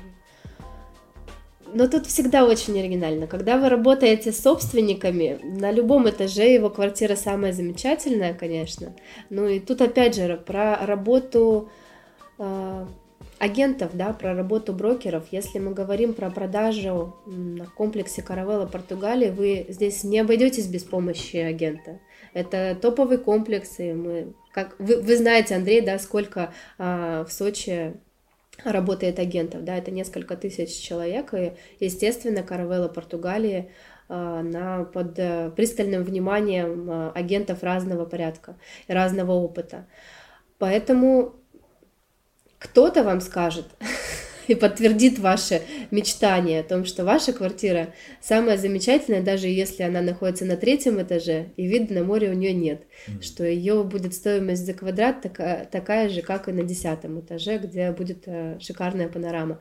Но 1.74 1.88
тут 1.88 2.06
всегда 2.06 2.44
очень 2.44 2.78
оригинально. 2.78 3.26
Когда 3.26 3.56
вы 3.56 3.68
работаете 3.68 4.32
с 4.32 4.40
собственниками, 4.40 5.38
на 5.42 5.70
любом 5.70 6.08
этаже 6.08 6.52
его 6.52 6.68
квартира 6.70 7.16
самая 7.16 7.52
замечательная, 7.52 8.34
конечно. 8.34 8.94
Ну 9.30 9.46
и 9.46 9.60
тут 9.60 9.80
опять 9.80 10.16
же 10.16 10.36
про 10.36 10.84
работу 10.84 11.70
а, 12.38 12.86
агентов, 13.38 13.90
да, 13.94 14.12
про 14.12 14.34
работу 14.34 14.72
брокеров. 14.72 15.24
Если 15.30 15.58
мы 15.58 15.72
говорим 15.72 16.14
про 16.14 16.30
продажу 16.30 17.16
на 17.26 17.66
комплексе 17.66 18.22
Каравелла 18.22 18.66
Португалии, 18.66 19.30
вы 19.30 19.66
здесь 19.68 20.04
не 20.04 20.20
обойдетесь 20.20 20.66
без 20.66 20.84
помощи 20.84 21.36
агента. 21.36 22.00
Это 22.34 22.76
топовый 22.80 23.18
комплекс, 23.18 23.78
и 23.78 23.92
мы, 23.92 24.34
как 24.52 24.76
вы, 24.78 25.00
вы 25.00 25.16
знаете, 25.16 25.56
Андрей, 25.56 25.80
да, 25.80 25.98
сколько 25.98 26.52
а, 26.78 27.24
в 27.24 27.32
Сочи 27.32 27.94
работает 28.64 29.18
агентов, 29.18 29.64
да, 29.64 29.76
это 29.76 29.90
несколько 29.90 30.36
тысяч 30.36 30.70
человек, 30.80 31.34
и, 31.34 31.52
естественно, 31.80 32.42
Каравелла 32.42 32.88
Португалии 32.88 33.70
а, 34.08 34.42
на, 34.42 34.84
под 34.84 35.18
э, 35.18 35.50
пристальным 35.56 36.04
вниманием 36.04 36.88
а, 36.90 37.12
агентов 37.14 37.62
разного 37.62 38.04
порядка 38.04 38.56
разного 38.86 39.32
опыта. 39.32 39.86
Поэтому 40.58 41.34
кто-то 42.62 43.02
вам 43.02 43.20
скажет 43.20 43.66
и 44.46 44.54
подтвердит 44.54 45.18
ваше 45.18 45.62
мечтание 45.90 46.60
о 46.60 46.64
том, 46.64 46.84
что 46.84 47.04
ваша 47.04 47.32
квартира 47.32 47.92
самая 48.20 48.56
замечательная, 48.56 49.22
даже 49.22 49.48
если 49.48 49.82
она 49.82 50.00
находится 50.00 50.44
на 50.44 50.56
третьем 50.56 51.00
этаже 51.02 51.48
и 51.56 51.66
вида 51.66 51.94
на 51.94 52.04
море 52.04 52.30
у 52.30 52.34
нее 52.34 52.52
нет, 52.52 52.82
mm-hmm. 52.82 53.22
что 53.22 53.44
ее 53.44 53.82
будет 53.82 54.14
стоимость 54.14 54.64
за 54.64 54.74
квадрат 54.74 55.22
такая, 55.22 55.64
такая 55.64 56.08
же, 56.08 56.22
как 56.22 56.48
и 56.48 56.52
на 56.52 56.62
десятом 56.62 57.20
этаже, 57.20 57.58
где 57.58 57.90
будет 57.92 58.24
э, 58.26 58.58
шикарная 58.60 59.08
панорама. 59.08 59.60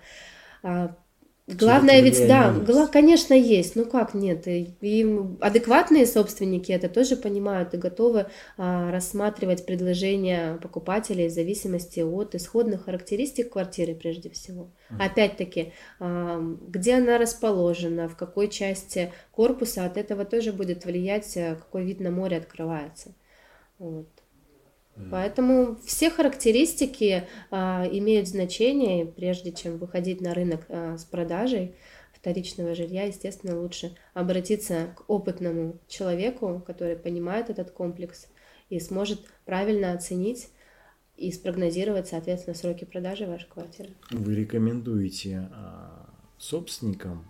Главное 1.47 2.01
ведь, 2.01 2.27
да, 2.27 2.51
гла, 2.53 2.87
конечно, 2.87 3.33
есть. 3.33 3.75
Ну 3.75 3.85
как 3.85 4.13
нет? 4.13 4.47
И, 4.47 4.75
и 4.81 5.19
адекватные 5.41 6.05
собственники 6.05 6.71
это 6.71 6.87
тоже 6.87 7.17
понимают 7.17 7.73
и 7.73 7.77
готовы 7.77 8.27
а, 8.57 8.91
рассматривать 8.91 9.65
предложения 9.65 10.57
покупателей 10.61 11.27
в 11.27 11.31
зависимости 11.31 11.99
от 12.01 12.35
исходных 12.35 12.85
характеристик 12.85 13.51
квартиры 13.51 13.95
прежде 13.95 14.29
всего. 14.29 14.69
Mm. 14.91 15.05
Опять-таки, 15.05 15.73
а, 15.99 16.39
где 16.67 16.95
она 16.95 17.17
расположена, 17.17 18.07
в 18.07 18.15
какой 18.15 18.47
части 18.47 19.11
корпуса, 19.31 19.85
от 19.85 19.97
этого 19.97 20.25
тоже 20.25 20.53
будет 20.53 20.85
влиять, 20.85 21.35
а, 21.37 21.55
какой 21.55 21.83
вид 21.85 21.99
на 21.99 22.11
море 22.11 22.37
открывается. 22.37 23.13
Вот. 23.79 24.07
Поэтому 25.09 25.77
все 25.85 26.09
характеристики 26.09 27.27
а, 27.49 27.87
имеют 27.91 28.27
значение, 28.27 29.05
прежде 29.05 29.51
чем 29.51 29.77
выходить 29.77 30.21
на 30.21 30.33
рынок 30.33 30.65
а, 30.69 30.97
с 30.97 31.05
продажей 31.05 31.75
вторичного 32.13 32.75
жилья, 32.75 33.05
естественно, 33.05 33.59
лучше 33.59 33.95
обратиться 34.13 34.93
к 34.95 35.09
опытному 35.09 35.79
человеку, 35.87 36.61
который 36.65 36.95
понимает 36.95 37.49
этот 37.49 37.71
комплекс 37.71 38.27
и 38.69 38.79
сможет 38.79 39.21
правильно 39.45 39.93
оценить 39.93 40.49
и 41.17 41.31
спрогнозировать, 41.31 42.07
соответственно, 42.07 42.55
сроки 42.55 42.85
продажи 42.85 43.25
вашей 43.25 43.49
квартиры. 43.49 43.89
Вы 44.11 44.35
рекомендуете 44.35 45.49
а, 45.51 46.09
собственникам 46.37 47.25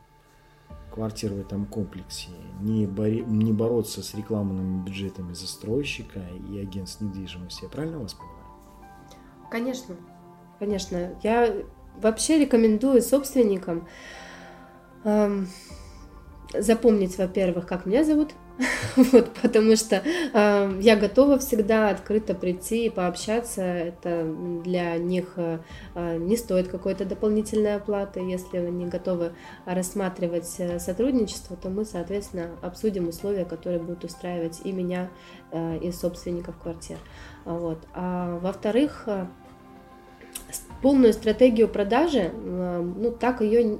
квартир 0.94 1.34
в 1.34 1.40
этом 1.40 1.66
комплексе, 1.66 2.30
не, 2.62 2.86
бори, 2.86 3.22
не 3.22 3.54
бороться 3.54 4.04
с 4.04 4.14
рекламными 4.14 4.84
бюджетами 4.84 5.34
застройщика 5.34 6.20
и 6.50 6.60
агентств 6.60 7.02
недвижимости. 7.02 7.64
Я 7.64 7.70
правильно 7.70 8.00
вас 8.00 8.14
понимаю? 8.14 8.38
Конечно. 9.50 9.96
конечно. 10.60 11.16
Я 11.24 11.54
вообще 11.98 12.40
рекомендую 12.40 13.02
собственникам 13.02 13.88
эм, 15.04 15.48
запомнить, 16.54 17.18
во-первых, 17.18 17.66
как 17.68 17.86
меня 17.86 18.04
зовут, 18.04 18.34
вот, 18.96 19.32
потому 19.42 19.76
что 19.76 20.02
э, 20.06 20.78
я 20.82 20.96
готова 20.96 21.40
всегда 21.40 21.90
открыто 21.90 22.34
прийти 22.34 22.86
и 22.86 22.90
пообщаться. 22.90 23.62
Это 23.62 24.26
для 24.64 24.98
них 24.98 25.34
э, 25.36 25.60
не 26.18 26.38
стоит 26.38 26.68
какой-то 26.68 27.06
дополнительной 27.06 27.76
оплаты. 27.76 28.20
Если 28.20 28.58
они 28.58 28.86
готовы 28.86 29.34
рассматривать 29.66 30.54
э, 30.60 30.80
сотрудничество, 30.80 31.56
то 31.56 31.70
мы, 31.70 31.86
соответственно, 31.86 32.52
обсудим 32.62 33.08
условия, 33.08 33.46
которые 33.46 33.80
будут 33.80 34.04
устраивать 34.04 34.62
и 34.64 34.72
меня, 34.72 35.10
э, 35.52 35.78
и 35.78 35.92
собственников 35.92 36.58
квартир. 36.58 36.98
Вот. 37.46 37.80
А 37.94 38.38
во-вторых, 38.40 39.04
э, 39.08 39.26
полную 40.82 41.14
стратегию 41.14 41.68
продажи, 41.68 42.32
э, 42.34 42.94
ну 42.98 43.12
так 43.12 43.42
ее 43.42 43.80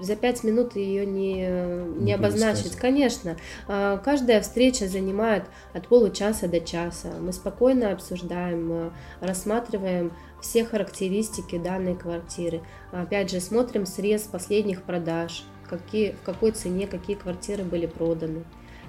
за 0.00 0.16
пять 0.16 0.44
минут 0.44 0.76
ее 0.76 1.06
не, 1.06 1.34
не, 1.34 2.04
не 2.04 2.12
обозначить, 2.12 2.76
конечно. 2.76 3.36
Э, 3.66 3.98
каждая 4.04 4.40
встреча 4.40 4.86
занимает 4.86 5.44
от 5.72 5.88
получаса 5.88 6.48
до 6.48 6.60
часа. 6.60 7.08
Мы 7.20 7.32
спокойно 7.32 7.92
обсуждаем, 7.92 8.72
э, 8.72 8.90
рассматриваем 9.20 10.12
все 10.40 10.64
характеристики 10.64 11.58
данной 11.58 11.96
квартиры. 11.96 12.60
Опять 12.92 13.30
же, 13.30 13.40
смотрим 13.40 13.86
срез 13.86 14.22
последних 14.22 14.82
продаж, 14.82 15.44
какие, 15.68 16.12
в 16.12 16.22
какой 16.22 16.50
цене 16.50 16.86
какие 16.86 17.16
квартиры 17.16 17.64
были 17.64 17.86
проданы. 17.86 18.44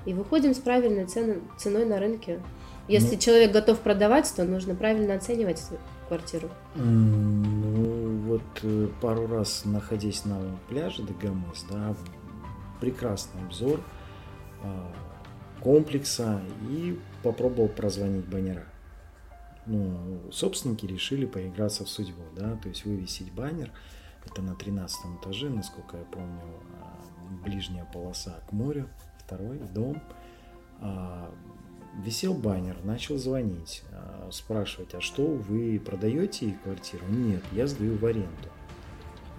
И 0.05 0.13
выходим 0.13 0.53
с 0.53 0.59
правильной 0.59 1.05
ценой, 1.05 1.41
ценой 1.57 1.85
на 1.85 1.99
рынке. 1.99 2.39
Если 2.87 3.15
ну, 3.15 3.21
человек 3.21 3.51
готов 3.51 3.79
продавать, 3.79 4.31
то 4.35 4.43
нужно 4.43 4.75
правильно 4.75 5.15
оценивать 5.15 5.63
квартиру? 6.07 6.49
Ну, 6.75 8.17
вот 8.27 8.41
э, 8.63 8.89
пару 9.01 9.27
раз 9.27 9.65
находясь 9.65 10.25
на 10.25 10.57
пляже 10.69 11.03
Дагомыс, 11.03 11.65
да, 11.69 11.95
прекрасный 12.79 13.41
обзор 13.43 13.81
а, 14.61 14.93
комплекса 15.61 16.41
и 16.69 16.99
попробовал 17.23 17.69
прозвонить 17.69 18.27
баннера. 18.27 18.65
Ну, 19.65 20.21
собственники 20.31 20.85
решили 20.85 21.25
поиграться 21.25 21.85
в 21.85 21.89
судьбу, 21.89 22.21
да, 22.35 22.55
то 22.57 22.69
есть 22.69 22.85
вывесить 22.85 23.33
баннер, 23.33 23.71
это 24.25 24.41
на 24.41 24.55
13 24.55 25.21
этаже, 25.21 25.49
насколько 25.49 25.97
я 25.97 26.03
помню, 26.03 26.41
а, 26.81 27.43
ближняя 27.43 27.85
полоса 27.85 28.41
к 28.47 28.51
морю, 28.51 28.87
второй 29.17 29.59
дом, 29.73 30.01
а, 30.81 31.33
висел 32.03 32.33
баннер, 32.33 32.77
начал 32.83 33.17
звонить, 33.17 33.83
а, 33.91 34.29
спрашивать, 34.31 34.93
а 34.93 35.01
что 35.01 35.25
вы 35.25 35.79
продаете 35.83 36.57
квартиру? 36.63 37.05
Нет, 37.09 37.43
я 37.51 37.67
сдаю 37.67 37.97
в 37.97 38.05
аренду. 38.05 38.49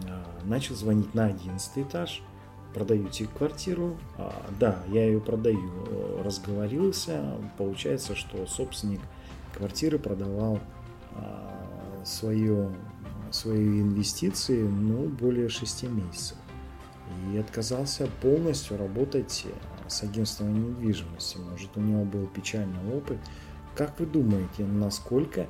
А, 0.08 0.24
начал 0.44 0.74
звонить 0.74 1.14
на 1.14 1.26
11 1.26 1.78
этаж, 1.78 2.22
продаете 2.74 3.26
квартиру? 3.26 3.96
А, 4.16 4.46
да, 4.58 4.82
я 4.88 5.06
ее 5.06 5.20
продаю. 5.20 6.22
Разговорился, 6.22 7.38
получается, 7.58 8.14
что 8.14 8.46
собственник 8.46 9.00
квартиры 9.54 9.98
продавал 9.98 10.60
свое, 12.04 12.70
свои 13.30 13.80
инвестиции 13.80 14.62
ну, 14.62 15.08
более 15.08 15.48
6 15.48 15.84
месяцев. 15.84 16.36
И 17.32 17.38
отказался 17.38 18.08
полностью 18.20 18.76
работать 18.76 19.46
с 19.88 20.02
агентством 20.02 20.70
недвижимости. 20.70 21.38
Может, 21.38 21.76
у 21.76 21.80
него 21.80 22.04
был 22.04 22.26
печальный 22.26 22.94
опыт. 22.94 23.18
Как 23.74 23.98
вы 24.00 24.06
думаете, 24.06 24.64
насколько 24.64 25.46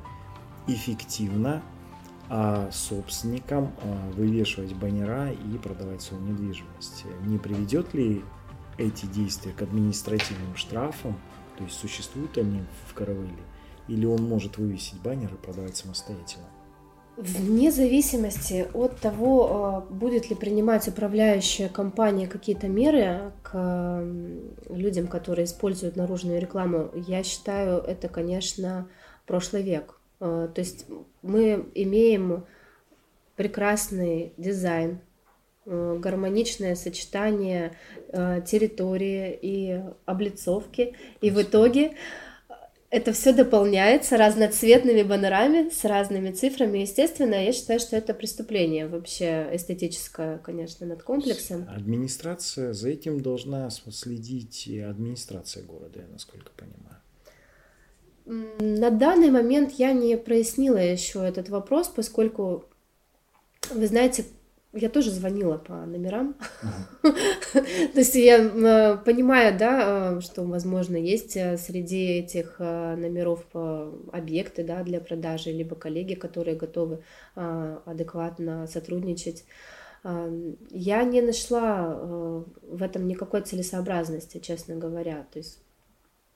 эффективно 0.67 1.63
а 2.29 2.69
собственникам 2.73 3.73
а, 3.83 4.11
вывешивать 4.11 4.75
баннера 4.75 5.31
и 5.31 5.59
продавать 5.59 6.03
свою 6.03 6.25
недвижимость? 6.25 7.05
Не 7.25 7.39
приведет 7.39 7.95
ли 7.95 8.25
эти 8.79 9.07
действия 9.07 9.53
к 9.53 9.63
административным 9.63 10.57
штрафам? 10.57 11.17
То 11.57 11.65
есть 11.65 11.79
существуют 11.79 12.37
они 12.37 12.65
в 12.89 12.95
Каравеле? 12.95 13.45
Или 13.87 14.07
он 14.07 14.25
может 14.25 14.59
вывесить 14.59 15.01
баннер 15.01 15.33
и 15.33 15.37
продавать 15.37 15.77
самостоятельно? 15.77 16.47
Вне 17.17 17.73
зависимости 17.73 18.67
от 18.75 19.01
того, 19.01 19.49
а, 19.51 19.81
будет 19.81 20.29
ли 20.29 20.37
принимать 20.37 20.87
управляющая 20.87 21.71
компания 21.71 22.27
какие-то 22.27 22.69
меры 22.69 23.33
к 23.43 24.05
людям, 24.69 25.07
которые 25.07 25.47
используют 25.47 25.97
наружную 25.97 26.43
рекламу, 26.43 26.91
я 26.95 27.23
считаю, 27.23 27.79
это, 27.79 28.09
конечно, 28.09 28.87
прошлый 29.25 29.63
век. 29.63 29.99
А, 30.21 30.49
то 30.49 30.61
есть 30.61 30.85
мы 31.23 31.67
имеем 31.75 32.45
прекрасный 33.35 34.35
дизайн, 34.37 35.01
а, 35.65 35.97
гармоничное 35.99 36.75
сочетание 36.75 37.73
территории 38.13 39.39
и 39.41 39.83
облицовки, 40.05 40.95
и 41.23 41.31
в 41.31 41.41
итоге 41.41 41.93
это 42.91 43.13
все 43.13 43.33
дополняется 43.33 44.17
разноцветными 44.17 45.03
баннерами 45.03 45.71
с 45.71 45.85
разными 45.85 46.31
цифрами. 46.31 46.79
Естественно, 46.79 47.35
я 47.35 47.53
считаю, 47.53 47.81
что 47.81 47.97
это 47.97 48.15
преступление 48.15 48.87
вообще 48.87 49.49
эстетическое, 49.53 50.39
конечно, 50.39 50.87
над 50.87 51.03
комплексом. 51.03 51.69
Администрация 51.69 52.73
за 52.73 52.91
этим 52.91 53.21
должна 53.21 53.69
следить, 53.71 54.67
и 54.67 54.81
администрация 54.81 55.65
города, 55.65 56.01
я 56.01 56.07
насколько 56.13 56.51
понимаю. 56.57 56.97
На 58.59 58.91
данный 58.91 59.31
момент 59.31 59.73
я 59.79 59.93
не 59.93 60.17
прояснила 60.17 60.79
еще 60.79 61.27
этот 61.27 61.49
вопрос, 61.49 61.89
поскольку, 61.89 62.65
вы 63.71 63.87
знаете, 63.87 64.25
я 64.77 64.89
тоже 64.89 65.11
звонила 65.11 65.59
по 65.59 65.73
номерам. 65.87 66.37
То 67.53 67.99
есть 67.99 68.15
я 68.15 68.39
э, 68.39 68.97
понимаю, 68.99 69.59
да, 69.59 70.17
э, 70.17 70.21
что, 70.21 70.43
возможно, 70.45 70.97
есть 70.97 71.37
э, 71.37 71.57
среди 71.57 72.19
этих 72.19 72.59
номеров 72.59 73.45
объекты 74.13 74.65
да, 74.65 74.83
для 74.83 75.01
продажи, 75.01 75.51
либо 75.51 75.75
коллеги, 75.75 76.15
которые 76.15 76.57
готовы 76.57 77.03
адекватно 77.35 78.67
сотрудничать. 78.67 79.45
Я 80.71 81.03
не 81.05 81.21
нашла 81.21 81.95
в 82.63 82.83
этом 82.83 83.09
никакой 83.09 83.43
целесообразности, 83.43 84.39
честно 84.39 84.77
говоря. 84.77 85.27
То 85.33 85.39
есть 85.39 85.59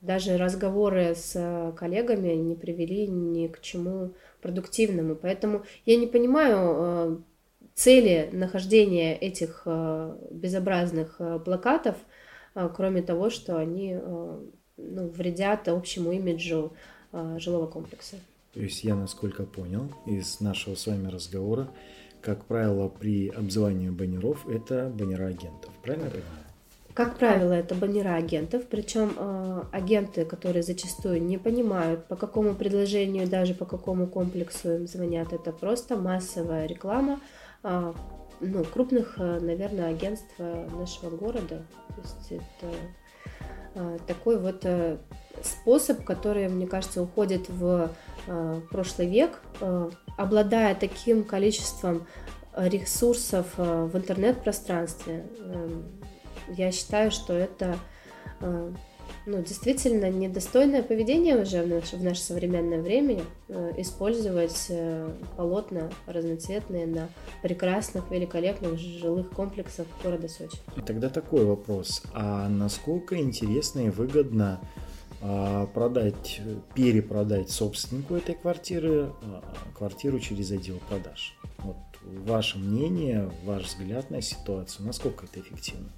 даже 0.00 0.38
разговоры 0.38 1.14
с 1.14 1.72
коллегами 1.76 2.32
не 2.32 2.56
привели 2.56 3.06
ни 3.06 3.46
к 3.46 3.60
чему 3.60 4.12
продуктивному. 4.40 5.14
Поэтому 5.14 5.62
я 5.86 5.96
не 5.96 6.06
понимаю, 6.06 7.22
цели 7.80 8.28
нахождения 8.32 9.16
этих 9.16 9.62
э, 9.64 10.16
безобразных 10.30 11.16
э, 11.18 11.38
плакатов, 11.42 11.96
э, 12.54 12.68
кроме 12.76 13.00
того, 13.02 13.30
что 13.30 13.56
они 13.56 13.98
ну, 14.76 15.08
вредят 15.08 15.68
общему 15.68 16.12
имиджу 16.12 16.72
жилого 17.12 17.66
комплекса. 17.66 18.16
То 18.54 18.60
есть 18.60 18.84
я, 18.84 18.94
насколько 18.94 19.44
понял 19.44 19.90
из 20.06 20.40
нашего 20.40 20.74
с 20.74 20.86
вами 20.86 21.08
разговора, 21.08 21.68
как 22.22 22.44
правило, 22.44 22.88
при 22.88 23.28
обзывании 23.28 23.90
баннеров 23.90 24.48
это 24.48 24.90
баннера 24.94 25.26
агентов. 25.26 25.70
Правильно 25.82 26.04
я 26.04 26.10
понимаю? 26.10 26.44
Как 26.94 27.18
правило, 27.18 27.52
это 27.52 27.74
баннера 27.74 28.14
агентов, 28.16 28.64
причем 28.68 29.12
э, 29.16 29.62
агенты, 29.72 30.24
которые 30.24 30.62
зачастую 30.62 31.22
не 31.22 31.38
понимают, 31.38 32.04
по 32.06 32.16
какому 32.16 32.54
предложению, 32.54 33.28
даже 33.28 33.54
по 33.54 33.64
какому 33.64 34.06
комплексу 34.06 34.74
им 34.74 34.86
звонят, 34.86 35.32
это 35.32 35.52
просто 35.52 35.96
массовая 35.96 36.66
реклама, 36.66 37.20
ну, 37.62 38.64
крупных, 38.64 39.18
э, 39.18 39.38
наверное, 39.40 39.88
агентств 39.88 40.38
нашего 40.38 41.16
города. 41.16 41.62
То 41.88 42.00
есть 42.02 42.32
это 42.32 42.74
а, 43.74 43.98
такой 44.06 44.38
вот 44.38 44.64
э, 44.64 44.98
способ, 45.42 46.04
который, 46.04 46.48
мне 46.48 46.66
кажется, 46.66 47.02
уходит 47.02 47.48
в 47.48 47.90
э, 48.26 48.60
прошлый 48.70 49.08
век, 49.08 49.40
обладая 50.16 50.74
таким 50.74 51.24
количеством 51.24 52.06
ресурсов 52.56 53.46
в 53.56 53.96
интернет-пространстве. 53.96 55.24
Я 56.48 56.72
считаю, 56.72 57.10
что 57.10 57.32
это 57.32 57.76
ну, 59.30 59.42
действительно 59.42 60.10
недостойное 60.10 60.82
поведение 60.82 61.40
уже 61.40 61.62
в 61.62 61.68
наше, 61.68 61.96
в 61.96 62.02
наше 62.02 62.20
современное 62.20 62.82
время 62.82 63.22
э, 63.48 63.72
использовать 63.78 64.66
э, 64.70 65.08
полотна 65.36 65.90
разноцветные 66.06 66.86
на 66.86 67.08
прекрасных, 67.42 68.10
великолепных 68.10 68.78
жилых 68.78 69.30
комплексах 69.30 69.86
города 70.02 70.28
Сочи. 70.28 70.58
Тогда 70.84 71.08
такой 71.08 71.44
вопрос. 71.44 72.02
А 72.12 72.48
насколько 72.48 73.16
интересно 73.16 73.80
и 73.80 73.90
выгодно 73.90 74.60
а, 75.22 75.66
продать, 75.66 76.40
перепродать 76.74 77.50
собственнику 77.50 78.14
этой 78.14 78.34
квартиры 78.34 79.12
а, 79.22 79.42
квартиру 79.76 80.18
через 80.18 80.50
отдел 80.50 80.78
продаж? 80.88 81.36
Вот 81.58 81.76
ваше 82.02 82.58
мнение, 82.58 83.30
ваш 83.44 83.66
взгляд 83.66 84.10
на 84.10 84.22
ситуацию, 84.22 84.86
насколько 84.86 85.26
это 85.26 85.40
эффективно? 85.40 85.90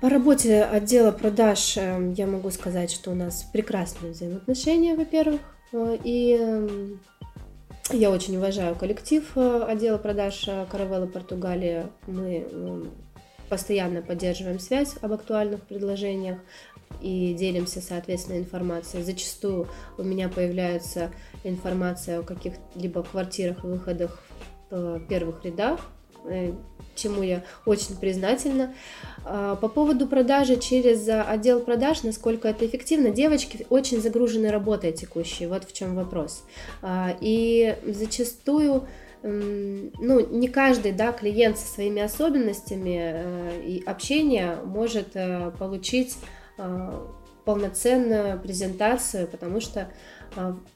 По 0.00 0.08
работе 0.08 0.64
отдела 0.64 1.12
продаж 1.12 1.76
эм, 1.76 2.14
я 2.14 2.26
могу 2.26 2.50
сказать, 2.50 2.90
что 2.90 3.10
у 3.10 3.14
нас 3.14 3.42
прекрасные 3.52 4.12
взаимоотношения, 4.12 4.96
во-первых, 4.96 5.42
э, 5.72 5.98
и 6.02 6.36
эм, 6.40 7.00
Я 7.92 8.10
очень 8.10 8.36
уважаю 8.38 8.76
коллектив 8.76 9.30
э, 9.36 9.64
отдела 9.68 9.98
продаж 9.98 10.48
Каравелла 10.70 11.06
Португалии. 11.06 11.86
Мы 12.06 12.46
постоянно 13.50 14.00
поддерживаем 14.00 14.58
связь 14.58 14.94
об 15.02 15.12
актуальных 15.12 15.60
предложениях 15.62 16.38
и 17.02 17.34
делимся, 17.34 17.82
соответственно, 17.82 18.38
информацией. 18.38 19.02
Зачастую 19.02 19.68
у 19.98 20.02
меня 20.02 20.30
появляется 20.30 21.10
информация 21.44 22.20
о 22.20 22.22
каких-либо 22.22 23.02
квартирах 23.02 23.64
выходах 23.64 24.22
в 24.70 25.00
первых 25.08 25.44
рядах, 25.44 25.80
э, 25.80 25.99
чему 27.00 27.22
я 27.22 27.42
очень 27.66 27.96
признательна. 27.96 28.74
А, 29.24 29.56
по 29.56 29.68
поводу 29.68 30.06
продажи 30.06 30.56
через 30.56 31.08
отдел 31.08 31.60
продаж, 31.60 32.02
насколько 32.02 32.48
это 32.48 32.66
эффективно, 32.66 33.10
девочки 33.10 33.66
очень 33.70 34.00
загружены 34.00 34.50
работой 34.50 34.92
текущей, 34.92 35.46
вот 35.46 35.64
в 35.64 35.72
чем 35.72 35.94
вопрос. 35.94 36.44
А, 36.82 37.16
и 37.20 37.76
зачастую 37.86 38.86
ну, 39.22 40.26
не 40.30 40.48
каждый 40.48 40.92
да, 40.92 41.12
клиент 41.12 41.58
со 41.58 41.66
своими 41.66 42.00
особенностями 42.00 43.12
э, 43.12 43.62
и 43.66 43.84
общения 43.84 44.56
может 44.64 45.08
э, 45.12 45.52
получить 45.58 46.16
полноценную 47.44 48.38
презентацию, 48.40 49.26
потому 49.26 49.60
что 49.60 49.80
а, 49.80 49.88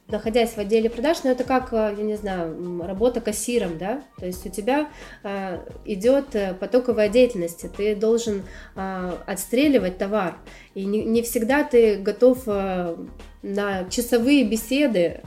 находясь 0.09 0.51
в 0.51 0.59
отделе 0.59 0.91
продаж, 0.91 1.19
ну 1.25 1.31
это 1.31 1.45
как, 1.45 1.73
а, 1.73 1.93
я 1.97 2.03
не 2.03 2.17
знаю, 2.17 2.83
работа 2.87 3.21
кассиром, 3.21 3.79
да, 3.79 4.03
то 4.19 4.27
есть 4.27 4.47
у 4.47 4.51
тебя 4.51 4.89
а, 5.23 5.65
идет 5.85 6.35
э, 6.35 6.55
потоковая 6.55 7.09
деятельность, 7.09 7.65
ты 7.77 7.95
должен 7.97 8.43
отстреливать 8.75 9.99
товар, 9.99 10.37
и 10.75 10.85
не, 10.85 11.23
всегда 11.23 11.65
ты 11.65 11.97
готов 11.97 12.47
на 12.47 13.89
часовые 13.91 14.45
беседы 14.45 15.21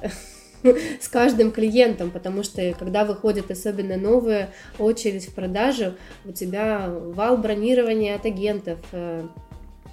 с 1.01 1.07
каждым 1.07 1.51
клиентом, 1.51 2.11
потому 2.11 2.43
что 2.43 2.73
когда 2.77 3.05
выходит 3.05 3.51
особенно 3.51 3.97
новая 3.97 4.49
очередь 4.79 5.27
в 5.27 5.33
продажу, 5.33 5.93
у 6.25 6.31
тебя 6.31 6.89
вал 6.89 7.37
бронирования 7.37 8.15
от 8.15 8.25
агентов, 8.25 8.79
Э, 8.91 9.27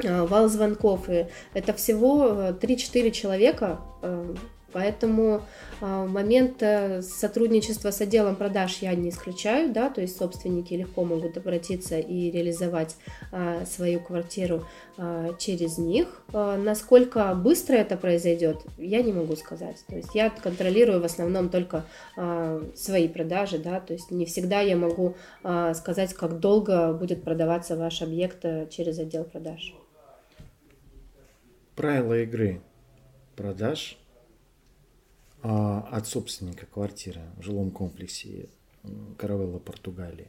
вал 0.03 0.49
звонков. 0.49 1.09
И 1.09 1.27
это 1.55 1.73
всего 1.73 2.53
3-4 2.61 3.09
э, 3.09 3.11
человека, 3.11 3.81
э, 4.03 4.35
поэтому 4.73 5.43
момент 5.81 6.63
сотрудничества 7.03 7.91
с 7.91 8.01
отделом 8.01 8.35
продаж 8.35 8.79
я 8.81 8.95
не 8.95 9.11
исключаю, 9.11 9.73
да, 9.73 9.89
то 9.91 10.01
есть 10.01 10.17
собственники 10.17 10.75
легко 10.75 11.05
могут 11.05 11.37
обратиться 11.37 11.99
и 11.99 12.31
реализовать 12.31 12.97
свою 13.67 14.01
квартиру 14.01 14.67
через 15.39 15.79
них. 15.79 16.23
Насколько 16.33 17.35
быстро 17.35 17.75
это 17.75 17.97
произойдет, 17.97 18.63
я 18.79 19.03
не 19.03 19.13
могу 19.13 19.37
сказать. 19.37 19.85
То 19.89 19.97
есть 19.97 20.15
я 20.15 20.31
контролирую 20.31 21.01
в 21.01 21.05
основном 21.05 21.51
только 21.51 21.85
свои 22.75 23.07
продажи, 23.07 23.59
да, 23.59 23.79
то 23.79 23.93
есть 23.93 24.11
не 24.11 24.27
всегда 24.27 24.61
я 24.61 24.77
могу 24.77 25.15
сказать, 25.75 26.15
как 26.15 26.41
долго 26.41 26.93
будет 26.95 27.23
продаваться 27.23 27.77
ваш 27.77 28.03
объект 28.03 28.45
через 28.71 28.99
отдел 28.99 29.23
продаж. 29.25 29.75
Правила 31.77 32.23
игры 32.23 32.61
продаж 33.35 33.99
а, 35.43 35.81
от 35.91 36.07
собственника 36.07 36.67
квартиры 36.67 37.21
в 37.37 37.43
жилом 37.43 37.73
комплексе 37.73 38.49
Каравелла 39.19 39.59
Португалии. 39.59 40.29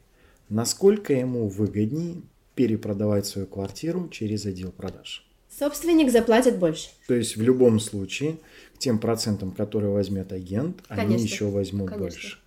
Насколько 0.49 1.13
ему 1.13 1.47
выгоднее 1.47 2.23
перепродавать 2.55 3.27
свою 3.27 3.45
квартиру 3.47 4.09
через 4.09 4.45
отдел 4.45 4.71
продаж? 4.71 5.27
Собственник 5.49 6.11
заплатит 6.11 6.57
больше. 6.57 6.89
То 7.07 7.13
есть 7.13 7.37
в 7.37 7.41
любом 7.41 7.79
случае 7.79 8.39
к 8.73 8.79
тем 8.79 8.99
процентам, 8.99 9.51
которые 9.51 9.91
возьмет 9.91 10.31
агент, 10.33 10.81
Конечно. 10.87 11.13
они 11.13 11.23
еще 11.23 11.45
возьмут 11.45 11.91
Конечно. 11.91 12.03
больше. 12.03 12.39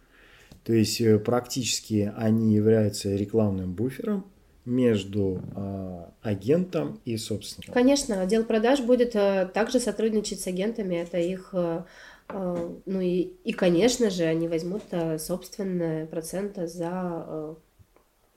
То 0.65 0.73
есть 0.73 1.01
э, 1.01 1.19
практически 1.19 2.13
они 2.17 2.55
являются 2.55 3.15
рекламным 3.15 3.73
буфером 3.73 4.27
между 4.69 5.41
э, 5.57 6.05
агентом 6.23 7.01
и 7.05 7.17
собственником. 7.17 7.73
Конечно, 7.73 8.21
отдел 8.21 8.45
продаж 8.45 8.81
будет 8.81 9.17
э, 9.17 9.51
также 9.53 9.81
сотрудничать 9.81 10.41
с 10.41 10.47
агентами, 10.47 10.97
это 10.97 11.19
их, 11.19 11.51
э, 11.55 11.85
э, 12.29 12.71
ну 12.85 13.01
и, 13.01 13.33
и, 13.45 13.53
конечно 13.53 14.11
же, 14.11 14.25
они 14.25 14.47
возьмут 14.47 14.83
э, 14.91 15.19
собственные 15.19 16.07
проценты 16.07 16.67
за 16.67 16.91
э, 16.93 17.55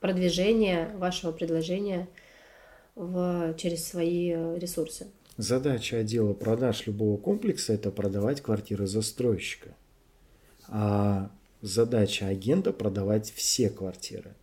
продвижение 0.00 0.88
вашего 0.96 1.32
предложения 1.32 2.08
в, 2.94 3.54
через 3.58 3.86
свои 3.86 4.30
ресурсы. 4.30 5.08
Задача 5.36 5.98
отдела 5.98 6.32
продаж 6.32 6.86
любого 6.86 7.18
комплекса– 7.18 7.72
это 7.74 7.90
продавать 7.90 8.40
квартиры 8.40 8.86
застройщика. 8.86 9.74
А 10.68 11.30
задача 11.60 12.26
агента– 12.26 12.72
продавать 12.72 13.30
все 13.30 13.68
квартиры. 13.68 14.34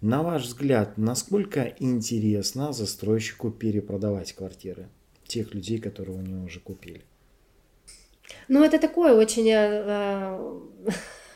На 0.00 0.22
ваш 0.22 0.44
взгляд, 0.44 0.96
насколько 0.96 1.74
интересно 1.78 2.72
застройщику 2.72 3.50
перепродавать 3.50 4.32
квартиры 4.32 4.88
тех 5.26 5.52
людей, 5.54 5.78
которые 5.78 6.16
у 6.16 6.22
него 6.22 6.44
уже 6.44 6.58
купили? 6.58 7.02
Ну, 8.48 8.64
это 8.64 8.78
такой 8.78 9.12
очень, 9.12 9.48
э, 9.48 10.56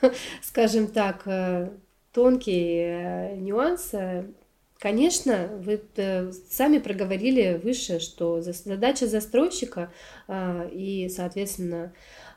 э, 0.00 0.10
скажем 0.42 0.86
так, 0.86 1.22
э, 1.26 1.68
тонкий 2.12 3.36
нюанс. 3.36 3.92
Конечно, 4.78 5.48
вы 5.60 5.80
сами 6.50 6.78
проговорили 6.78 7.60
выше, 7.62 8.00
что 8.00 8.40
задача 8.40 9.06
застройщика 9.06 9.90
и, 10.28 11.10
соответственно, 11.14 11.92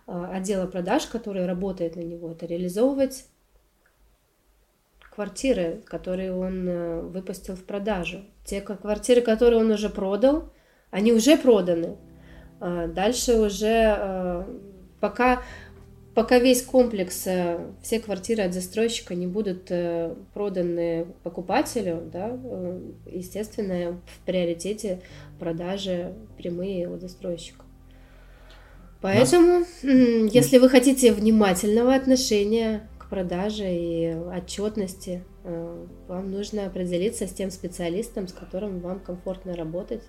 отдела 0.06 0.66
продаж, 0.68 1.08
который 1.08 1.46
работает 1.46 1.96
на 1.96 2.02
него, 2.02 2.32
это 2.32 2.46
реализовывать 2.46 3.26
квартиры, 5.18 5.82
которые 5.86 6.32
он 6.32 6.70
э, 6.70 7.02
выпустил 7.02 7.56
в 7.56 7.64
продажу. 7.64 8.20
Те 8.46 8.62
квартиры, 8.62 9.22
которые 9.22 9.60
он 9.60 9.72
уже 9.72 9.90
продал, 9.90 10.54
они 10.92 11.12
уже 11.12 11.38
проданы. 11.38 11.96
А 12.60 12.86
дальше 12.86 13.34
уже 13.34 13.96
э, 13.98 14.44
пока, 15.00 15.42
пока 16.14 16.38
весь 16.38 16.62
комплекс, 16.62 17.26
э, 17.26 17.58
все 17.82 18.00
квартиры 18.00 18.44
от 18.44 18.54
застройщика 18.54 19.16
не 19.16 19.26
будут 19.26 19.72
проданы 20.36 21.08
покупателю, 21.24 22.04
да, 22.14 22.38
естественно, 23.08 24.00
в 24.06 24.24
приоритете 24.24 25.02
продажи 25.40 26.14
прямые 26.38 26.90
у 26.90 27.00
застройщика. 27.00 27.66
Поэтому, 29.02 29.66
если 29.82 30.60
вы 30.60 30.70
хотите 30.70 31.12
внимательного 31.12 31.96
отношения 31.96 32.88
продаже 33.10 33.66
и 33.70 34.14
отчетности. 34.14 35.24
Э, 35.44 35.86
вам 36.08 36.32
нужно 36.32 36.66
определиться 36.66 37.28
с 37.28 37.34
тем 37.34 37.52
специалистом, 37.52 38.28
с 38.28 38.34
которым 38.34 38.80
вам 38.80 39.00
комфортно 39.00 39.56
работать. 39.56 40.04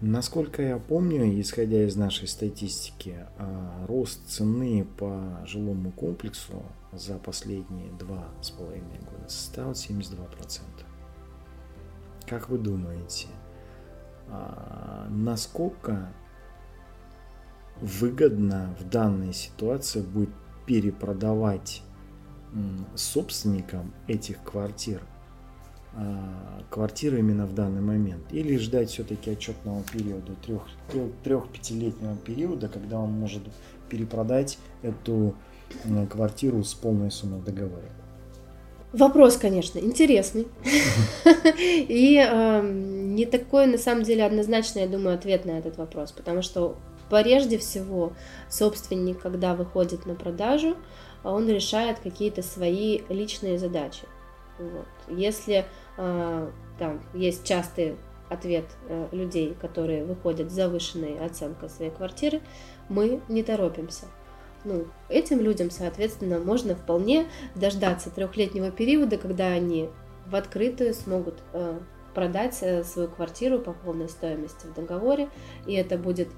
Насколько 0.00 0.62
я 0.62 0.78
помню, 0.78 1.40
исходя 1.40 1.84
из 1.84 1.96
нашей 1.96 2.28
статистики, 2.28 3.16
э, 3.38 3.86
рост 3.86 4.26
цены 4.28 4.86
по 4.98 5.40
жилому 5.46 5.92
комплексу 5.92 6.62
за 6.92 7.18
последние 7.18 7.90
два 7.92 8.28
с 8.42 8.50
половиной 8.50 8.98
года 8.98 9.28
составил 9.28 9.74
72%. 9.74 10.84
Как 12.26 12.48
вы 12.48 12.58
думаете, 12.58 13.28
а, 14.28 15.06
насколько 15.10 16.12
выгодно 17.80 18.74
в 18.78 18.88
данной 18.88 19.32
ситуации 19.32 20.00
будет 20.00 20.30
перепродавать 20.66 21.82
собственникам 22.94 23.92
этих 24.06 24.42
квартир 24.44 25.02
а, 25.96 26.62
квартиры 26.70 27.20
именно 27.20 27.46
в 27.46 27.54
данный 27.54 27.80
момент 27.80 28.24
или 28.32 28.56
ждать 28.56 28.90
все-таки 28.90 29.30
отчетного 29.30 29.82
периода, 29.92 30.32
трех-пятилетнего 31.22 32.16
периода, 32.16 32.68
когда 32.68 32.98
он 32.98 33.12
может 33.12 33.42
перепродать 33.88 34.58
эту 34.82 35.36
квартиру 36.10 36.64
с 36.64 36.74
полной 36.74 37.12
суммой 37.12 37.40
в 37.40 37.44
договоре. 37.44 37.88
Вопрос, 38.92 39.36
конечно, 39.36 39.78
интересный. 39.78 40.46
И 41.58 42.16
не 42.64 43.26
такой, 43.26 43.66
на 43.66 43.78
самом 43.78 44.02
деле, 44.02 44.24
однозначный, 44.24 44.82
я 44.82 44.88
думаю, 44.88 45.16
ответ 45.16 45.44
на 45.44 45.52
этот 45.52 45.78
вопрос, 45.78 46.12
потому 46.12 46.42
что 46.42 46.76
Прежде 47.10 47.58
всего, 47.58 48.12
собственник, 48.48 49.20
когда 49.20 49.54
выходит 49.54 50.06
на 50.06 50.14
продажу, 50.14 50.76
он 51.22 51.48
решает 51.48 51.98
какие-то 52.00 52.42
свои 52.42 53.00
личные 53.08 53.58
задачи. 53.58 54.06
Вот. 54.58 54.86
Если 55.08 55.64
э, 55.96 56.50
там 56.78 57.02
есть 57.12 57.44
частый 57.44 57.96
ответ 58.28 58.64
э, 58.88 59.08
людей, 59.12 59.56
которые 59.60 60.04
выходят 60.04 60.50
с 60.50 60.54
завышенной 60.54 61.18
оценкой 61.24 61.68
своей 61.68 61.90
квартиры, 61.90 62.40
мы 62.88 63.20
не 63.28 63.42
торопимся. 63.42 64.06
Ну, 64.64 64.86
этим 65.08 65.40
людям, 65.40 65.70
соответственно, 65.70 66.38
можно 66.38 66.74
вполне 66.74 67.26
дождаться 67.54 68.10
трехлетнего 68.10 68.70
периода, 68.70 69.18
когда 69.18 69.48
они 69.48 69.90
в 70.26 70.34
открытую 70.34 70.94
смогут 70.94 71.42
э, 71.52 71.78
продать 72.14 72.58
э, 72.62 72.82
свою 72.84 73.08
квартиру 73.08 73.58
по 73.58 73.72
полной 73.72 74.08
стоимости 74.08 74.66
в 74.66 74.74
договоре, 74.74 75.28
и 75.66 75.74
это 75.74 75.98
будет 75.98 76.28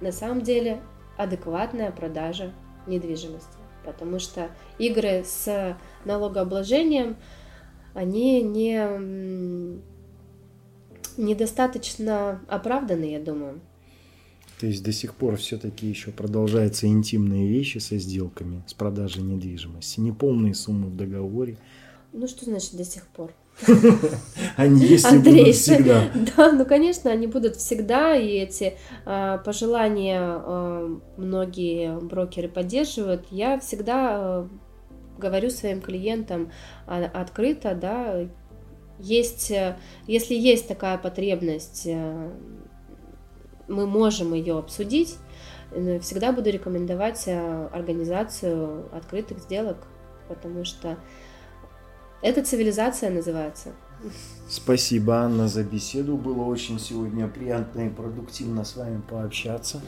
на 0.00 0.12
самом 0.12 0.42
деле 0.42 0.80
адекватная 1.16 1.90
продажа 1.90 2.52
недвижимости. 2.86 3.58
Потому 3.84 4.18
что 4.18 4.50
игры 4.78 5.24
с 5.24 5.76
налогообложением, 6.04 7.16
они 7.94 8.42
не 8.42 9.80
недостаточно 11.16 12.40
оправданы, 12.46 13.04
я 13.10 13.20
думаю. 13.20 13.60
То 14.60 14.66
есть 14.66 14.82
до 14.82 14.92
сих 14.92 15.14
пор 15.14 15.36
все-таки 15.36 15.86
еще 15.86 16.10
продолжаются 16.10 16.86
интимные 16.86 17.48
вещи 17.48 17.78
со 17.78 17.96
сделками, 17.98 18.62
с 18.66 18.74
продажей 18.74 19.22
недвижимости, 19.22 20.00
неполные 20.00 20.54
суммы 20.54 20.88
в 20.88 20.96
договоре. 20.96 21.56
Ну 22.12 22.26
что 22.26 22.44
значит 22.44 22.76
до 22.76 22.84
сих 22.84 23.06
пор? 23.06 23.32
Они 24.56 24.86
есть 24.86 25.10
и 25.12 25.18
будут 25.18 25.54
всегда. 25.54 26.04
Да, 26.36 26.52
ну 26.52 26.64
конечно, 26.64 27.10
они 27.10 27.26
будут 27.26 27.56
всегда, 27.56 28.16
и 28.16 28.28
эти 28.28 28.76
э, 29.04 29.38
пожелания 29.44 30.20
э, 30.20 30.96
многие 31.16 31.98
брокеры 31.98 32.48
поддерживают. 32.48 33.26
Я 33.30 33.58
всегда 33.58 34.16
э, 34.18 34.48
говорю 35.18 35.50
своим 35.50 35.80
клиентам 35.80 36.52
э, 36.86 37.04
открыто, 37.04 37.74
да, 37.74 38.28
есть, 38.98 39.50
э, 39.50 39.76
если 40.06 40.34
есть 40.34 40.68
такая 40.68 40.98
потребность, 40.98 41.82
э, 41.86 42.30
мы 43.68 43.86
можем 43.86 44.34
ее 44.34 44.58
обсудить. 44.58 45.16
Всегда 46.00 46.32
буду 46.32 46.50
рекомендовать 46.50 47.24
э, 47.26 47.68
организацию 47.72 48.88
открытых 48.92 49.38
сделок, 49.40 49.76
потому 50.28 50.64
что 50.64 50.96
это 52.22 52.44
цивилизация 52.44 53.10
называется. 53.10 53.70
Спасибо, 54.48 55.16
Анна, 55.16 55.48
за 55.48 55.62
беседу. 55.64 56.16
Было 56.16 56.44
очень 56.44 56.78
сегодня 56.78 57.28
приятно 57.28 57.86
и 57.86 57.90
продуктивно 57.90 58.64
с 58.64 58.76
вами 58.76 59.02
пообщаться. 59.08 59.80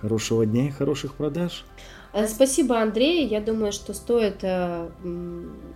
Хорошего 0.00 0.46
дня 0.46 0.68
и 0.68 0.70
хороших 0.70 1.14
продаж. 1.14 1.64
Э, 2.12 2.26
спасибо, 2.26 2.80
Андрей. 2.80 3.26
Я 3.26 3.40
думаю, 3.40 3.72
что 3.72 3.92
стоит 3.92 4.38
э, 4.42 4.88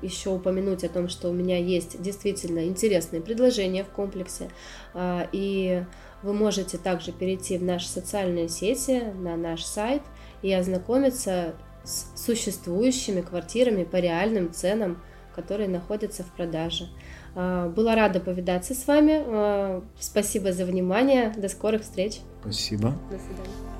еще 0.02 0.30
упомянуть 0.30 0.84
о 0.84 0.88
том, 0.88 1.08
что 1.08 1.28
у 1.28 1.32
меня 1.32 1.58
есть 1.58 2.00
действительно 2.00 2.66
интересные 2.66 3.20
предложения 3.20 3.84
в 3.84 3.88
комплексе. 3.88 4.50
Э, 4.94 5.26
и 5.32 5.84
вы 6.22 6.32
можете 6.32 6.78
также 6.78 7.12
перейти 7.12 7.58
в 7.58 7.64
наши 7.64 7.88
социальные 7.88 8.48
сети, 8.48 9.02
на 9.16 9.36
наш 9.36 9.64
сайт 9.64 10.02
и 10.42 10.52
ознакомиться 10.52 11.54
с 11.84 12.24
существующими 12.24 13.22
квартирами 13.22 13.84
по 13.84 13.96
реальным 13.96 14.52
ценам 14.52 15.02
которые 15.34 15.68
находятся 15.68 16.22
в 16.22 16.26
продаже. 16.26 16.88
А, 17.34 17.68
была 17.68 17.94
рада 17.94 18.20
повидаться 18.20 18.74
с 18.74 18.86
вами. 18.86 19.22
А, 19.26 19.82
спасибо 19.98 20.52
за 20.52 20.64
внимание. 20.64 21.32
До 21.36 21.48
скорых 21.48 21.82
встреч. 21.82 22.20
Спасибо. 22.42 22.94
До 23.10 23.18
свидания. 23.18 23.71